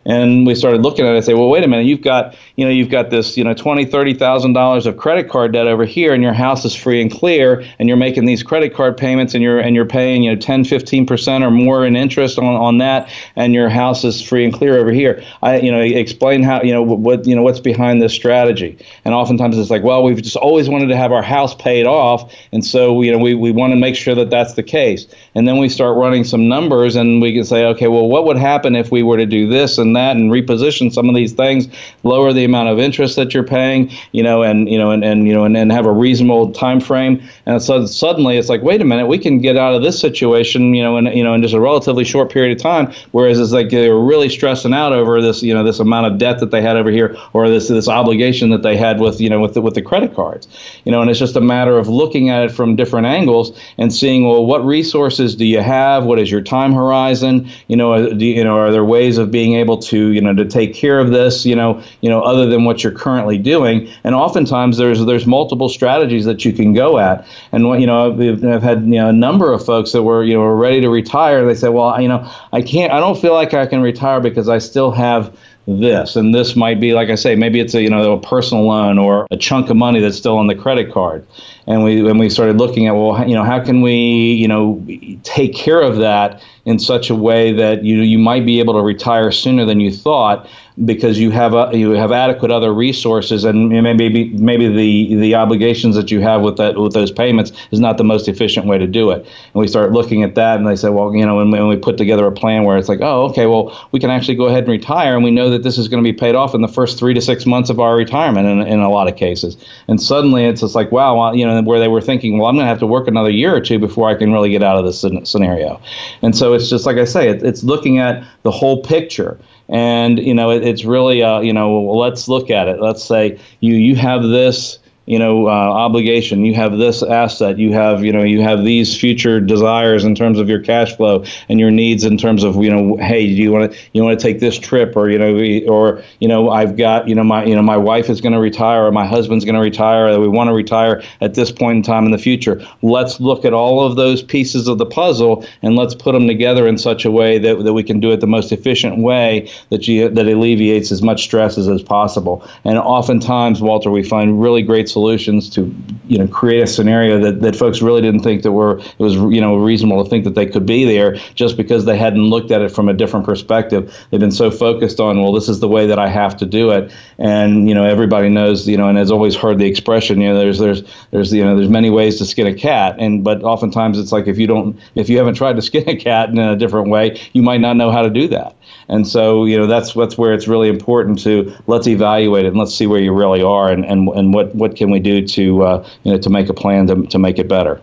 And 0.06 0.46
we 0.46 0.54
started 0.54 0.80
looking 0.80 1.04
at 1.04 1.12
it 1.12 1.16
and 1.16 1.24
say, 1.24 1.34
well, 1.34 1.50
wait 1.50 1.62
a 1.62 1.68
minute, 1.68 1.84
you've 1.84 2.00
got, 2.00 2.34
you 2.56 2.64
know, 2.64 2.70
you've 2.70 2.88
got 2.88 3.10
this, 3.10 3.36
you 3.36 3.44
know, 3.44 3.52
twenty, 3.52 3.84
thirty 3.84 4.14
thousand 4.14 4.54
dollars 4.54 4.86
of 4.86 4.96
credit 4.96 5.28
card 5.28 5.52
debt 5.52 5.66
over 5.66 5.84
here, 5.84 6.14
and 6.14 6.22
your 6.22 6.32
house 6.32 6.64
is 6.64 6.74
free 6.74 7.02
and 7.02 7.10
clear, 7.12 7.64
and 7.78 7.86
you're 7.86 7.98
making 7.98 8.24
these 8.24 8.42
credit 8.42 8.72
card 8.72 8.96
payments, 8.96 9.34
and 9.34 9.42
you're 9.42 9.58
and 9.58 9.76
you're 9.76 9.84
paying, 9.84 10.22
you 10.22 10.34
know, 10.34 10.40
10, 10.40 10.64
15 10.64 11.06
percent 11.06 11.44
or 11.44 11.50
more 11.50 11.84
in 11.84 11.96
interest 11.96 12.38
on, 12.38 12.44
on 12.46 12.78
that, 12.78 13.10
and 13.36 13.52
your 13.52 13.68
house 13.68 14.02
is 14.02 14.22
free 14.22 14.42
and 14.44 14.54
clear 14.54 14.78
over 14.78 14.90
here. 14.90 15.22
I, 15.42 15.58
you 15.58 15.70
know, 15.70 15.80
explain 15.80 16.42
how, 16.42 16.62
you 16.62 16.72
know, 16.72 16.82
what, 16.82 17.26
you 17.26 17.36
know, 17.36 17.42
what's 17.42 17.60
behind 17.60 18.00
this 18.00 18.14
strategy. 18.14 18.78
And 19.04 19.14
oftentimes 19.14 19.58
it's 19.58 19.70
like, 19.70 19.82
well, 19.82 20.02
we've 20.02 20.22
just 20.22 20.36
always 20.36 20.68
wanted 20.68 20.86
to 20.88 20.96
have 20.96 21.12
our 21.12 21.22
house 21.22 21.54
paid 21.54 21.84
off, 21.84 22.34
and 22.52 22.64
so 22.64 23.02
you 23.02 23.12
know, 23.12 23.18
we 23.18 23.34
we 23.34 23.52
want 23.52 23.72
to 23.72 23.76
make 23.76 23.96
sure 23.96 24.14
that 24.14 24.30
that's 24.30 24.54
the 24.54 24.62
case. 24.62 25.06
And 25.34 25.46
then 25.46 25.58
we 25.58 25.68
start 25.68 25.98
running 25.98 26.24
some 26.24 26.48
numbers, 26.48 26.96
and 26.96 27.20
we 27.20 27.34
can 27.34 27.44
say, 27.44 27.66
okay, 27.66 27.88
well, 27.88 28.08
what 28.08 28.24
would 28.24 28.38
happen 28.38 28.74
if 28.74 28.90
we 28.90 29.02
were 29.02 29.18
to 29.18 29.26
do 29.26 29.46
this 29.46 29.76
and 29.76 29.89
that 29.94 30.16
and 30.16 30.30
reposition 30.30 30.92
some 30.92 31.08
of 31.08 31.14
these 31.14 31.32
things, 31.32 31.68
lower 32.02 32.32
the 32.32 32.44
amount 32.44 32.68
of 32.68 32.78
interest 32.78 33.16
that 33.16 33.34
you're 33.34 33.44
paying, 33.44 33.90
you 34.12 34.22
know, 34.22 34.42
and 34.42 34.68
you 34.68 34.78
know, 34.78 34.90
and, 34.90 35.04
and 35.04 35.26
you 35.26 35.34
know, 35.34 35.44
and, 35.44 35.56
and 35.56 35.72
have 35.72 35.86
a 35.86 35.92
reasonable 35.92 36.52
time 36.52 36.80
frame. 36.80 37.22
And 37.46 37.62
so 37.62 37.86
suddenly 37.86 38.38
it's 38.38 38.48
like, 38.48 38.62
wait 38.62 38.80
a 38.80 38.84
minute, 38.84 39.06
we 39.06 39.18
can 39.18 39.38
get 39.38 39.56
out 39.56 39.74
of 39.74 39.82
this 39.82 39.98
situation, 40.00 40.74
you 40.74 40.82
know, 40.82 40.96
in 40.96 41.06
you 41.06 41.24
know, 41.24 41.34
in 41.34 41.42
just 41.42 41.54
a 41.54 41.60
relatively 41.60 42.04
short 42.04 42.30
period 42.30 42.56
of 42.56 42.62
time. 42.62 42.92
Whereas 43.12 43.38
it's 43.38 43.52
like 43.52 43.70
they 43.70 43.88
were 43.88 44.04
really 44.04 44.28
stressing 44.28 44.74
out 44.74 44.92
over 44.92 45.20
this, 45.20 45.42
you 45.42 45.54
know, 45.54 45.64
this 45.64 45.80
amount 45.80 46.06
of 46.06 46.18
debt 46.18 46.40
that 46.40 46.50
they 46.50 46.62
had 46.62 46.76
over 46.76 46.90
here, 46.90 47.16
or 47.32 47.48
this 47.48 47.68
this 47.68 47.88
obligation 47.88 48.50
that 48.50 48.62
they 48.62 48.76
had 48.76 49.00
with 49.00 49.20
you 49.20 49.30
know 49.30 49.40
with 49.40 49.54
the, 49.54 49.60
with 49.60 49.74
the 49.74 49.82
credit 49.82 50.14
cards, 50.14 50.48
you 50.84 50.92
know, 50.92 51.00
and 51.00 51.10
it's 51.10 51.18
just 51.18 51.36
a 51.36 51.40
matter 51.40 51.78
of 51.78 51.88
looking 51.88 52.30
at 52.30 52.44
it 52.44 52.50
from 52.50 52.76
different 52.76 53.06
angles 53.06 53.58
and 53.78 53.92
seeing, 53.92 54.26
well, 54.26 54.44
what 54.44 54.64
resources 54.64 55.34
do 55.34 55.44
you 55.44 55.60
have? 55.60 56.04
What 56.04 56.18
is 56.18 56.30
your 56.30 56.40
time 56.40 56.72
horizon? 56.72 57.48
You 57.68 57.76
know, 57.76 57.92
uh, 57.92 58.08
do, 58.10 58.24
you 58.24 58.44
know, 58.44 58.56
are 58.56 58.70
there 58.70 58.84
ways 58.84 59.18
of 59.18 59.30
being 59.30 59.54
able 59.54 59.78
to 59.82 60.08
you 60.12 60.20
know 60.20 60.34
to 60.34 60.44
take 60.44 60.74
care 60.74 60.98
of 60.98 61.10
this 61.10 61.44
you 61.44 61.56
know 61.56 61.82
you 62.00 62.08
know 62.08 62.22
other 62.22 62.46
than 62.46 62.64
what 62.64 62.82
you're 62.82 62.92
currently 62.92 63.38
doing. 63.38 63.88
And 64.04 64.14
oftentimes 64.14 64.76
there's 64.76 65.04
there's 65.04 65.26
multiple 65.26 65.68
strategies 65.68 66.24
that 66.24 66.44
you 66.44 66.52
can 66.52 66.72
go 66.72 66.98
at. 66.98 67.26
And 67.52 67.66
what 67.66 67.80
you 67.80 67.86
know 67.86 68.12
I've, 68.12 68.44
I've 68.44 68.62
had 68.62 68.82
you 68.82 68.96
know 68.96 69.08
a 69.08 69.12
number 69.12 69.52
of 69.52 69.64
folks 69.64 69.92
that 69.92 70.02
were 70.02 70.24
you 70.24 70.34
know 70.34 70.40
were 70.40 70.56
ready 70.56 70.80
to 70.80 70.90
retire. 70.90 71.44
They 71.44 71.54
said 71.54 71.68
well 71.68 72.00
you 72.00 72.08
know 72.08 72.30
I 72.52 72.62
can't 72.62 72.92
I 72.92 73.00
don't 73.00 73.20
feel 73.20 73.34
like 73.34 73.54
I 73.54 73.66
can 73.66 73.80
retire 73.82 74.20
because 74.20 74.48
I 74.48 74.58
still 74.58 74.90
have 74.90 75.36
this. 75.78 76.16
And 76.16 76.34
this 76.34 76.56
might 76.56 76.80
be 76.80 76.94
like 76.94 77.10
i 77.10 77.14
say 77.14 77.36
maybe 77.36 77.60
it's 77.60 77.74
a 77.74 77.82
you 77.82 77.90
know 77.90 78.12
a 78.12 78.20
personal 78.20 78.66
loan 78.66 78.98
or 78.98 79.26
a 79.30 79.36
chunk 79.36 79.70
of 79.70 79.76
money 79.76 80.00
that's 80.00 80.16
still 80.16 80.36
on 80.36 80.46
the 80.46 80.54
credit 80.54 80.92
card. 80.92 81.26
And 81.66 81.84
we 81.84 82.02
when 82.02 82.18
we 82.18 82.28
started 82.28 82.56
looking 82.56 82.86
at 82.86 82.92
well 82.92 83.26
you 83.28 83.34
know 83.34 83.44
how 83.44 83.62
can 83.62 83.82
we 83.82 83.92
you 83.92 84.48
know 84.48 84.84
take 85.22 85.54
care 85.54 85.80
of 85.80 85.98
that 85.98 86.42
in 86.64 86.78
such 86.78 87.10
a 87.10 87.14
way 87.14 87.52
that 87.52 87.84
you 87.84 87.98
you 87.98 88.18
might 88.18 88.44
be 88.44 88.58
able 88.58 88.74
to 88.74 88.82
retire 88.82 89.30
sooner 89.30 89.64
than 89.64 89.80
you 89.80 89.92
thought 89.92 90.48
because 90.84 91.18
you 91.18 91.30
have 91.30 91.52
a, 91.54 91.70
you 91.74 91.90
have 91.90 92.12
adequate 92.12 92.50
other 92.50 92.72
resources 92.72 93.44
and 93.44 93.68
maybe 93.68 94.30
maybe 94.30 94.68
the 94.68 95.14
the 95.16 95.34
obligations 95.34 95.94
that 95.96 96.10
you 96.10 96.20
have 96.20 96.42
with 96.42 96.56
that 96.56 96.78
with 96.78 96.92
those 96.92 97.10
payments 97.10 97.52
is 97.70 97.80
not 97.80 97.98
the 97.98 98.04
most 98.04 98.28
efficient 98.28 98.66
way 98.66 98.78
to 98.78 98.86
do 98.86 99.10
it. 99.10 99.18
And 99.18 99.54
we 99.54 99.68
start 99.68 99.92
looking 99.92 100.22
at 100.22 100.34
that 100.36 100.58
and 100.58 100.66
they 100.66 100.76
say, 100.76 100.88
well, 100.88 101.14
you 101.14 101.24
know, 101.26 101.36
when, 101.36 101.50
when 101.50 101.68
we 101.68 101.76
put 101.76 101.98
together 101.98 102.26
a 102.26 102.32
plan 102.32 102.64
where 102.64 102.78
it's 102.78 102.88
like, 102.88 103.00
oh, 103.02 103.24
okay, 103.26 103.46
well, 103.46 103.88
we 103.92 104.00
can 104.00 104.10
actually 104.10 104.36
go 104.36 104.46
ahead 104.46 104.64
and 104.64 104.68
retire 104.68 105.14
and 105.14 105.24
we 105.24 105.30
know 105.30 105.50
that 105.50 105.62
this 105.62 105.76
is 105.76 105.88
going 105.88 106.02
to 106.02 106.12
be 106.12 106.16
paid 106.16 106.34
off 106.34 106.54
in 106.54 106.62
the 106.62 106.68
first 106.68 106.98
three 106.98 107.14
to 107.14 107.20
six 107.20 107.46
months 107.46 107.68
of 107.68 107.80
our 107.80 107.96
retirement 107.96 108.46
in, 108.46 108.66
in 108.66 108.80
a 108.80 108.90
lot 108.90 109.08
of 109.08 109.16
cases. 109.16 109.56
And 109.88 110.00
suddenly 110.00 110.44
it's 110.44 110.62
just 110.62 110.74
like, 110.74 110.90
wow, 110.92 111.18
well, 111.18 111.36
you 111.36 111.46
know, 111.46 111.60
where 111.62 111.80
they 111.80 111.88
were 111.88 112.00
thinking, 112.00 112.38
well, 112.38 112.48
I'm 112.48 112.54
going 112.54 112.64
to 112.64 112.68
have 112.68 112.78
to 112.80 112.86
work 112.86 113.06
another 113.06 113.30
year 113.30 113.54
or 113.54 113.60
two 113.60 113.78
before 113.78 114.08
I 114.08 114.14
can 114.14 114.32
really 114.32 114.50
get 114.50 114.62
out 114.62 114.78
of 114.78 114.84
this 114.84 115.00
scenario. 115.28 115.80
And 116.22 116.36
so 116.36 116.54
it's 116.54 116.70
just 116.70 116.86
like 116.86 116.96
I 116.96 117.04
say, 117.04 117.28
it, 117.28 117.42
it's 117.42 117.62
looking 117.62 117.98
at 117.98 118.24
the 118.42 118.50
whole 118.50 118.82
picture 118.82 119.38
and 119.70 120.18
you 120.18 120.34
know 120.34 120.50
it, 120.50 120.64
it's 120.64 120.84
really 120.84 121.22
uh, 121.22 121.40
you 121.40 121.52
know 121.52 121.80
let's 121.82 122.28
look 122.28 122.50
at 122.50 122.68
it. 122.68 122.80
Let's 122.80 123.04
say 123.04 123.38
you 123.60 123.74
you 123.74 123.96
have 123.96 124.22
this 124.24 124.79
you 125.10 125.18
know 125.18 125.48
uh, 125.48 125.50
obligation. 125.50 126.44
You 126.44 126.54
have 126.54 126.78
this 126.78 127.02
asset. 127.02 127.58
You 127.58 127.72
have 127.72 128.04
you 128.04 128.12
know 128.12 128.22
you 128.22 128.42
have 128.42 128.64
these 128.64 128.96
future 128.96 129.40
desires 129.40 130.04
in 130.04 130.14
terms 130.14 130.38
of 130.38 130.48
your 130.48 130.60
cash 130.60 130.96
flow 130.96 131.24
and 131.48 131.58
your 131.58 131.72
needs 131.72 132.04
in 132.04 132.16
terms 132.16 132.44
of 132.44 132.54
you 132.62 132.70
know 132.70 132.96
hey 132.96 133.26
do 133.26 133.42
you 133.42 133.50
want 133.50 133.72
to 133.72 133.78
you 133.92 134.04
want 134.04 134.18
to 134.20 134.24
take 134.24 134.38
this 134.38 134.56
trip 134.56 134.96
or 134.96 135.10
you 135.10 135.18
know 135.18 135.34
or 135.68 136.04
you 136.20 136.28
know 136.28 136.50
I've 136.50 136.76
got 136.76 137.08
you 137.08 137.16
know 137.16 137.24
my 137.24 137.44
you 137.44 137.56
know 137.56 137.62
my 137.62 137.76
wife 137.76 138.08
is 138.08 138.20
going 138.20 138.34
to 138.34 138.38
retire 138.38 138.84
or 138.84 138.92
my 138.92 139.04
husband's 139.04 139.44
going 139.44 139.56
to 139.56 139.60
retire 139.60 140.06
or 140.06 140.20
we 140.20 140.28
want 140.28 140.46
to 140.46 140.54
retire 140.54 141.02
at 141.20 141.34
this 141.34 141.50
point 141.50 141.78
in 141.78 141.82
time 141.82 142.04
in 142.04 142.12
the 142.12 142.18
future. 142.18 142.64
Let's 142.80 143.18
look 143.18 143.44
at 143.44 143.52
all 143.52 143.84
of 143.84 143.96
those 143.96 144.22
pieces 144.22 144.68
of 144.68 144.78
the 144.78 144.86
puzzle 144.86 145.44
and 145.60 145.74
let's 145.74 145.96
put 145.96 146.12
them 146.12 146.28
together 146.28 146.68
in 146.68 146.78
such 146.78 147.04
a 147.04 147.10
way 147.10 147.36
that, 147.38 147.64
that 147.64 147.72
we 147.72 147.82
can 147.82 147.98
do 147.98 148.12
it 148.12 148.20
the 148.20 148.28
most 148.28 148.52
efficient 148.52 148.98
way 148.98 149.50
that 149.70 149.88
you 149.88 150.08
that 150.08 150.28
alleviates 150.28 150.92
as 150.92 151.02
much 151.02 151.24
stress 151.24 151.58
as, 151.58 151.66
as 151.66 151.82
possible. 151.82 152.48
And 152.62 152.78
oftentimes 152.78 153.60
Walter 153.60 153.90
we 153.90 154.04
find 154.04 154.40
really 154.40 154.62
great 154.62 154.88
solutions 154.88 154.99
solutions 155.00 155.48
to 155.48 155.74
you 156.08 156.18
know 156.18 156.28
create 156.28 156.62
a 156.62 156.66
scenario 156.66 157.18
that, 157.18 157.40
that 157.40 157.56
folks 157.56 157.80
really 157.80 158.02
didn't 158.02 158.20
think 158.20 158.42
that 158.42 158.52
were 158.52 158.78
it 158.78 158.98
was 158.98 159.14
you 159.14 159.40
know 159.40 159.56
reasonable 159.56 160.04
to 160.04 160.10
think 160.10 160.24
that 160.24 160.34
they 160.34 160.44
could 160.44 160.66
be 160.66 160.84
there 160.84 161.14
just 161.34 161.56
because 161.56 161.86
they 161.86 161.96
hadn't 161.96 162.24
looked 162.24 162.50
at 162.50 162.60
it 162.60 162.70
from 162.70 162.90
a 162.90 162.92
different 162.92 163.24
perspective. 163.24 163.82
They've 164.10 164.20
been 164.20 164.30
so 164.30 164.50
focused 164.50 165.00
on 165.00 165.22
well, 165.22 165.32
this 165.32 165.48
is 165.48 165.60
the 165.60 165.68
way 165.68 165.86
that 165.86 165.98
I 165.98 166.08
have 166.08 166.36
to 166.36 166.46
do 166.46 166.70
it, 166.70 166.92
and 167.18 167.66
you 167.66 167.74
know 167.74 167.84
everybody 167.84 168.28
knows 168.28 168.68
you 168.68 168.76
know 168.76 168.88
and 168.88 168.98
has 168.98 169.10
always 169.10 169.34
heard 169.34 169.58
the 169.58 169.66
expression 169.66 170.20
you 170.20 170.28
know 170.28 170.38
there's 170.38 170.58
there's 170.58 170.82
there's 171.12 171.32
you 171.32 171.44
know 171.44 171.56
there's 171.56 171.70
many 171.70 171.88
ways 171.88 172.18
to 172.18 172.26
skin 172.26 172.46
a 172.46 172.54
cat, 172.54 172.96
and 172.98 173.24
but 173.24 173.42
oftentimes 173.42 173.98
it's 173.98 174.12
like 174.12 174.26
if 174.26 174.38
you 174.38 174.46
don't 174.46 174.78
if 174.94 175.08
you 175.08 175.16
haven't 175.16 175.34
tried 175.34 175.56
to 175.56 175.62
skin 175.70 175.88
a 175.88 175.96
cat 175.96 176.28
in 176.28 176.38
a 176.38 176.56
different 176.56 176.90
way, 176.90 177.18
you 177.32 177.42
might 177.42 177.62
not 177.62 177.76
know 177.76 177.90
how 177.90 178.02
to 178.02 178.10
do 178.10 178.28
that. 178.28 178.54
And 178.90 179.06
so, 179.06 179.44
you 179.44 179.56
know, 179.56 179.66
that's 179.66 179.94
that's 179.94 180.18
where 180.18 180.34
it's 180.34 180.48
really 180.48 180.68
important 180.68 181.20
to 181.20 181.54
let's 181.68 181.86
evaluate 181.86 182.44
it 182.44 182.48
and 182.48 182.58
let's 182.58 182.74
see 182.74 182.88
where 182.88 183.00
you 183.00 183.12
really 183.12 183.40
are 183.40 183.70
and, 183.70 183.84
and, 183.84 184.08
and 184.08 184.34
what, 184.34 184.54
what 184.54 184.74
can 184.90 184.92
we 184.92 185.00
do 185.00 185.26
to 185.26 185.62
uh, 185.62 185.88
you 186.04 186.12
know 186.12 186.18
to 186.18 186.30
make 186.30 186.48
a 186.48 186.54
plan 186.54 186.86
to, 186.88 187.06
to 187.06 187.18
make 187.18 187.38
it 187.38 187.48
better. 187.48 187.80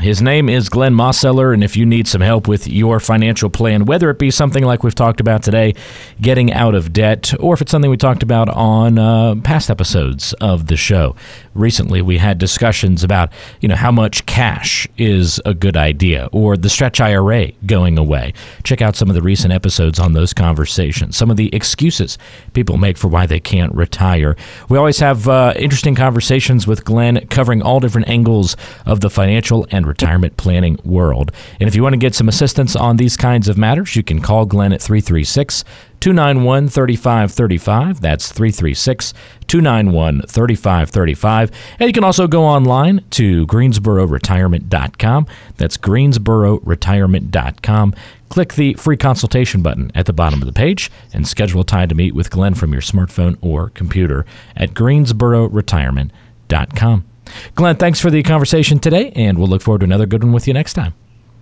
His 0.00 0.22
name 0.22 0.48
is 0.48 0.70
Glenn 0.70 0.94
Mosseller, 0.94 1.52
and 1.52 1.62
if 1.62 1.76
you 1.76 1.84
need 1.84 2.08
some 2.08 2.22
help 2.22 2.48
with 2.48 2.66
your 2.66 3.00
financial 3.00 3.50
plan, 3.50 3.84
whether 3.84 4.08
it 4.08 4.18
be 4.18 4.30
something 4.30 4.64
like 4.64 4.82
we've 4.82 4.94
talked 4.94 5.20
about 5.20 5.42
today, 5.42 5.74
getting 6.22 6.54
out 6.54 6.74
of 6.74 6.94
debt, 6.94 7.34
or 7.38 7.52
if 7.52 7.60
it's 7.60 7.70
something 7.70 7.90
we 7.90 7.98
talked 7.98 8.22
about 8.22 8.48
on 8.48 8.98
uh, 8.98 9.34
past 9.44 9.68
episodes 9.68 10.32
of 10.34 10.68
the 10.68 10.76
show, 10.76 11.14
recently 11.54 12.02
we 12.02 12.18
had 12.18 12.38
discussions 12.38 13.02
about 13.02 13.30
you 13.60 13.68
know 13.68 13.76
how 13.76 13.90
much 13.90 14.24
cash 14.26 14.86
is 14.96 15.40
a 15.44 15.54
good 15.54 15.76
idea 15.76 16.28
or 16.32 16.56
the 16.56 16.68
stretch 16.68 17.00
IRA 17.00 17.52
going 17.66 17.98
away. 17.98 18.32
Check 18.62 18.82
out 18.82 18.96
some 18.96 19.08
of 19.08 19.14
the 19.14 19.22
recent 19.22 19.52
episodes 19.52 19.98
on 19.98 20.12
those 20.12 20.32
conversations. 20.32 21.16
Some 21.16 21.30
of 21.30 21.36
the 21.36 21.54
excuses 21.54 22.18
people 22.52 22.76
make 22.76 22.96
for 22.96 23.08
why 23.08 23.26
they 23.26 23.40
can't 23.40 23.74
retire. 23.74 24.36
We 24.68 24.78
always 24.78 24.98
have 24.98 25.28
uh, 25.28 25.54
interesting 25.56 25.94
conversations 25.94 26.66
with 26.66 26.84
Glenn 26.84 27.26
covering 27.28 27.62
all 27.62 27.80
different 27.80 28.08
angles 28.08 28.56
of 28.86 29.00
the 29.00 29.10
financial 29.10 29.66
and 29.70 29.86
retirement 29.86 30.36
planning 30.36 30.78
world. 30.84 31.32
And 31.58 31.68
if 31.68 31.74
you 31.74 31.82
want 31.82 31.94
to 31.94 31.98
get 31.98 32.14
some 32.14 32.28
assistance 32.28 32.76
on 32.76 32.96
these 32.96 33.16
kinds 33.16 33.48
of 33.48 33.58
matters, 33.58 33.96
you 33.96 34.02
can 34.02 34.20
call 34.20 34.46
Glenn 34.46 34.72
at 34.72 34.80
336 34.82 35.64
291 36.00 36.68
3535. 36.68 38.00
That's 38.00 38.32
336 38.32 39.12
291 39.46 40.22
3535. 40.22 41.50
And 41.78 41.88
you 41.88 41.92
can 41.92 42.04
also 42.04 42.26
go 42.26 42.44
online 42.44 43.04
to 43.10 43.46
greensbororetirement.com. 43.46 45.26
That's 45.56 45.76
greensbororetirement.com. 45.76 47.94
Click 48.28 48.54
the 48.54 48.74
free 48.74 48.96
consultation 48.96 49.62
button 49.62 49.90
at 49.94 50.06
the 50.06 50.12
bottom 50.12 50.40
of 50.40 50.46
the 50.46 50.52
page 50.52 50.90
and 51.12 51.26
schedule 51.26 51.62
a 51.62 51.64
time 51.64 51.88
to 51.88 51.94
meet 51.94 52.14
with 52.14 52.30
Glenn 52.30 52.54
from 52.54 52.72
your 52.72 52.82
smartphone 52.82 53.36
or 53.40 53.70
computer 53.70 54.24
at 54.56 54.70
greensbororetirement.com. 54.70 57.04
Glenn, 57.54 57.76
thanks 57.76 58.00
for 58.00 58.10
the 58.10 58.22
conversation 58.22 58.78
today, 58.78 59.12
and 59.14 59.38
we'll 59.38 59.48
look 59.48 59.62
forward 59.62 59.80
to 59.80 59.84
another 59.84 60.06
good 60.06 60.24
one 60.24 60.32
with 60.32 60.48
you 60.48 60.54
next 60.54 60.74
time. 60.74 60.94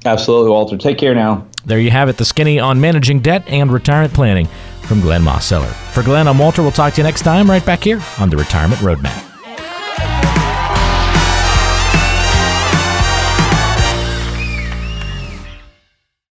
Absolutely, 0.05 0.51
Walter. 0.51 0.77
Take 0.77 0.99
care 0.99 1.15
now. 1.15 1.47
There 1.65 1.79
you 1.79 1.91
have 1.91 2.09
it, 2.09 2.17
the 2.17 2.25
skinny 2.25 2.59
on 2.59 2.81
managing 2.81 3.21
debt 3.21 3.45
and 3.47 3.71
retirement 3.71 4.15
planning 4.15 4.49
from 4.83 5.01
Glenn 5.01 5.23
Mosseller. 5.23 5.71
For 5.93 6.03
Glenn, 6.03 6.29
I'm 6.29 6.39
Walter. 6.39 6.63
We'll 6.63 6.71
talk 6.71 6.95
to 6.95 7.01
you 7.01 7.05
next 7.05 7.23
time 7.23 7.51
right 7.51 7.65
back 7.65 7.85
here 7.85 8.01
on 8.19 8.31
the 8.31 8.37
Retirement 8.37 8.81
Roadmap. 8.81 9.28